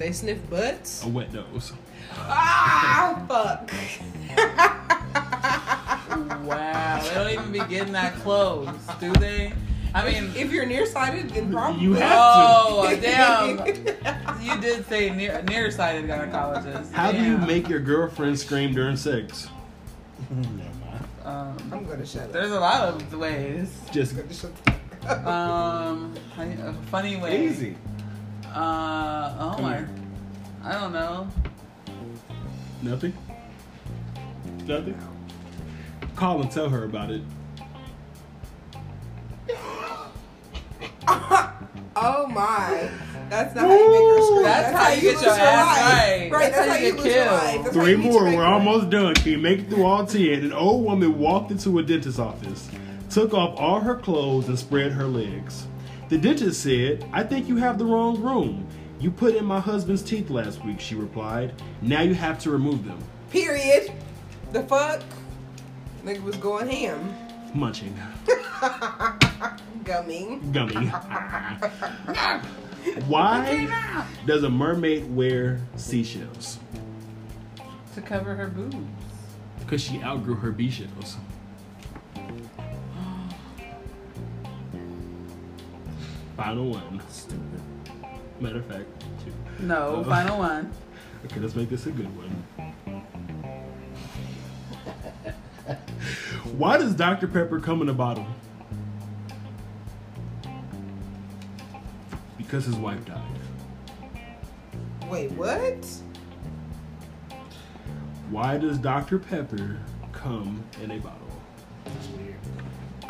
[0.00, 1.04] They sniff butts.
[1.04, 1.74] A wet nose.
[2.16, 3.70] Ah, fuck.
[6.46, 8.66] wow, they don't even be getting that close,
[8.98, 9.52] do they?
[9.94, 11.82] I mean, If you're nearsighted, then probably.
[11.82, 13.58] You have oh damn,
[14.40, 16.92] you did say near nearsighted gynecologist.
[16.92, 19.48] How do you make your girlfriend scream during sex?
[21.22, 22.32] Um, I'm gonna shut up.
[22.32, 23.78] there's a lot of ways.
[23.92, 24.50] Just I'm gonna shut
[25.26, 27.46] Um, a funny way.
[27.46, 27.76] Easy.
[28.54, 29.88] Uh, oh Come my, here.
[30.64, 31.28] I don't know.
[32.82, 33.12] nothing.
[34.66, 34.98] Nothing.
[36.16, 37.22] Call and tell her about it.
[42.02, 42.88] Oh my.
[43.28, 44.42] That's not how you make her scream.
[44.44, 46.30] That's how you get your ass right.
[46.32, 47.64] Right, That's that's, how how you you get your killed.
[47.64, 47.72] life.
[47.72, 48.24] Three you more.
[48.24, 48.36] mate.
[48.36, 49.14] We're almost done.
[49.14, 50.44] Can you make it through all ten?
[50.44, 52.70] An old woman walked into a dentist's office,
[53.10, 55.66] took off all her clothes, and spread her legs.
[56.10, 58.66] The dentist said, I think you have the wrong room.
[58.98, 61.54] You put in my husband's teeth last week, she replied.
[61.82, 62.98] Now you have to remove them.
[63.30, 63.92] Period.
[64.50, 65.04] The fuck?
[66.04, 67.14] Nigga was going ham.
[67.54, 67.96] Munching.
[69.84, 70.40] Gummy.
[70.50, 70.86] Gummy.
[73.06, 73.68] Why
[74.26, 76.58] does a mermaid wear seashells?
[77.94, 78.74] To cover her boobs.
[79.60, 81.18] Because she outgrew her bee shells.
[86.40, 87.02] Final one.
[87.10, 87.60] Stupid.
[88.40, 88.86] Matter of fact,
[89.22, 89.32] two.
[89.66, 90.72] No, Uh, final one.
[91.26, 92.44] Okay, let's make this a good one.
[96.56, 97.28] Why does Dr.
[97.28, 98.24] Pepper come in a bottle?
[102.38, 103.20] Because his wife died.
[105.10, 105.84] Wait, what?
[108.30, 109.18] Why does Dr.
[109.18, 109.78] Pepper
[110.12, 111.18] come in a bottle?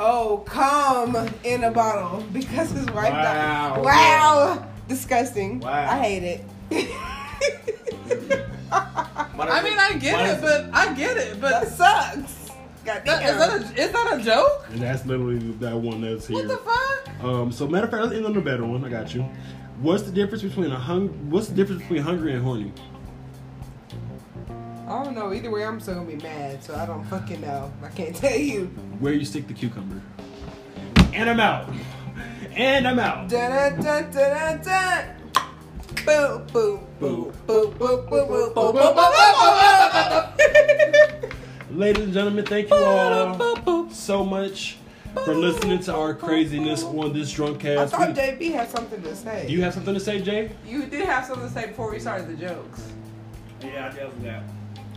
[0.01, 0.20] That's weird.
[0.20, 3.74] Oh, come in a bottle because his wife Wow.
[3.74, 3.84] died.
[3.84, 4.66] Wow.
[4.88, 5.61] Disgusting.
[5.61, 5.70] Wow.
[5.90, 6.44] I hate it.
[8.72, 12.51] I mean, I get it, but I get it, but That sucks.
[12.84, 14.66] God that, is that a is that a joke?
[14.70, 16.38] And that's literally that one that's here.
[16.38, 17.24] What the fuck?
[17.24, 18.82] Um, so matter of fact, let's end on a better one.
[18.84, 19.22] I got you.
[19.82, 21.09] What's the difference between a hung?
[21.30, 22.72] What's the difference between hungry and horny?
[24.91, 25.32] I don't know.
[25.32, 27.72] Either way, I'm still gonna be mad, so I don't fucking know.
[27.82, 28.66] I can't tell you.
[28.99, 30.03] Where you stick the cucumber.
[31.14, 31.72] And I'm out.
[32.53, 33.28] And I'm out.
[33.28, 35.05] Dun dun dun dun dun.
[36.05, 38.91] Boo boo boo boo boo boo boo boo boo boo.
[41.70, 44.76] Ladies and gentlemen, thank you all so much
[45.24, 47.93] for listening to our craziness on this drunk I cast.
[47.95, 49.47] thought We- JB had something to say.
[49.47, 50.51] Do you have something to say, Jay?
[50.66, 52.82] You did have something to say before we started the jokes.
[53.62, 54.43] Yeah, I definitely that.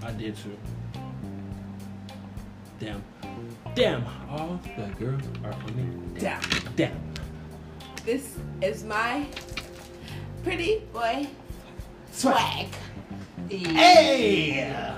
[0.06, 0.58] I did too.
[2.80, 3.04] Damn.
[3.74, 4.06] Damn.
[4.30, 5.88] All the girls are funny.
[6.20, 6.42] Damn.
[6.76, 7.00] Damn.
[8.06, 9.26] This is my
[10.44, 11.28] pretty boy
[12.12, 12.68] swag.
[13.50, 14.94] Hey!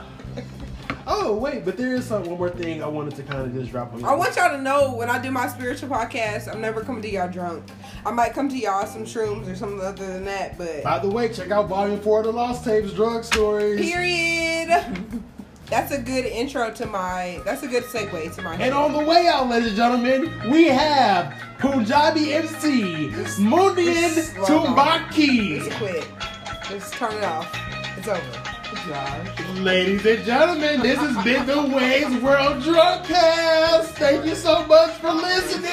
[1.07, 3.71] Oh wait, but there is some, one more thing I wanted to kind of just
[3.71, 4.05] drop on you.
[4.07, 7.09] I want y'all to know when I do my spiritual podcast, I'm never coming to
[7.09, 7.63] y'all drunk.
[8.05, 11.09] I might come to y'all some shrooms or something other than that, but By the
[11.09, 13.79] way, check out Volume Four of the Lost Tapes Drug Stories.
[13.79, 14.69] period.
[15.67, 17.41] That's a good intro to my.
[17.43, 18.55] That's a good segue to my.
[18.55, 24.45] And on the way out, ladies and gentlemen, we have Punjabi MC Mundian.
[24.45, 25.63] To Bach Ke.
[25.63, 26.07] Just quit.
[26.69, 27.51] Just turn it off.
[27.97, 28.54] It's over.
[28.85, 33.95] Ladies and gentlemen, this has been the Wei's World Drunk Cast.
[33.95, 35.71] Thank you so much for listening.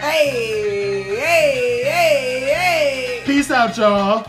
[0.00, 3.22] Hey, hey, hey, hey.
[3.26, 4.24] Peace out, y'all.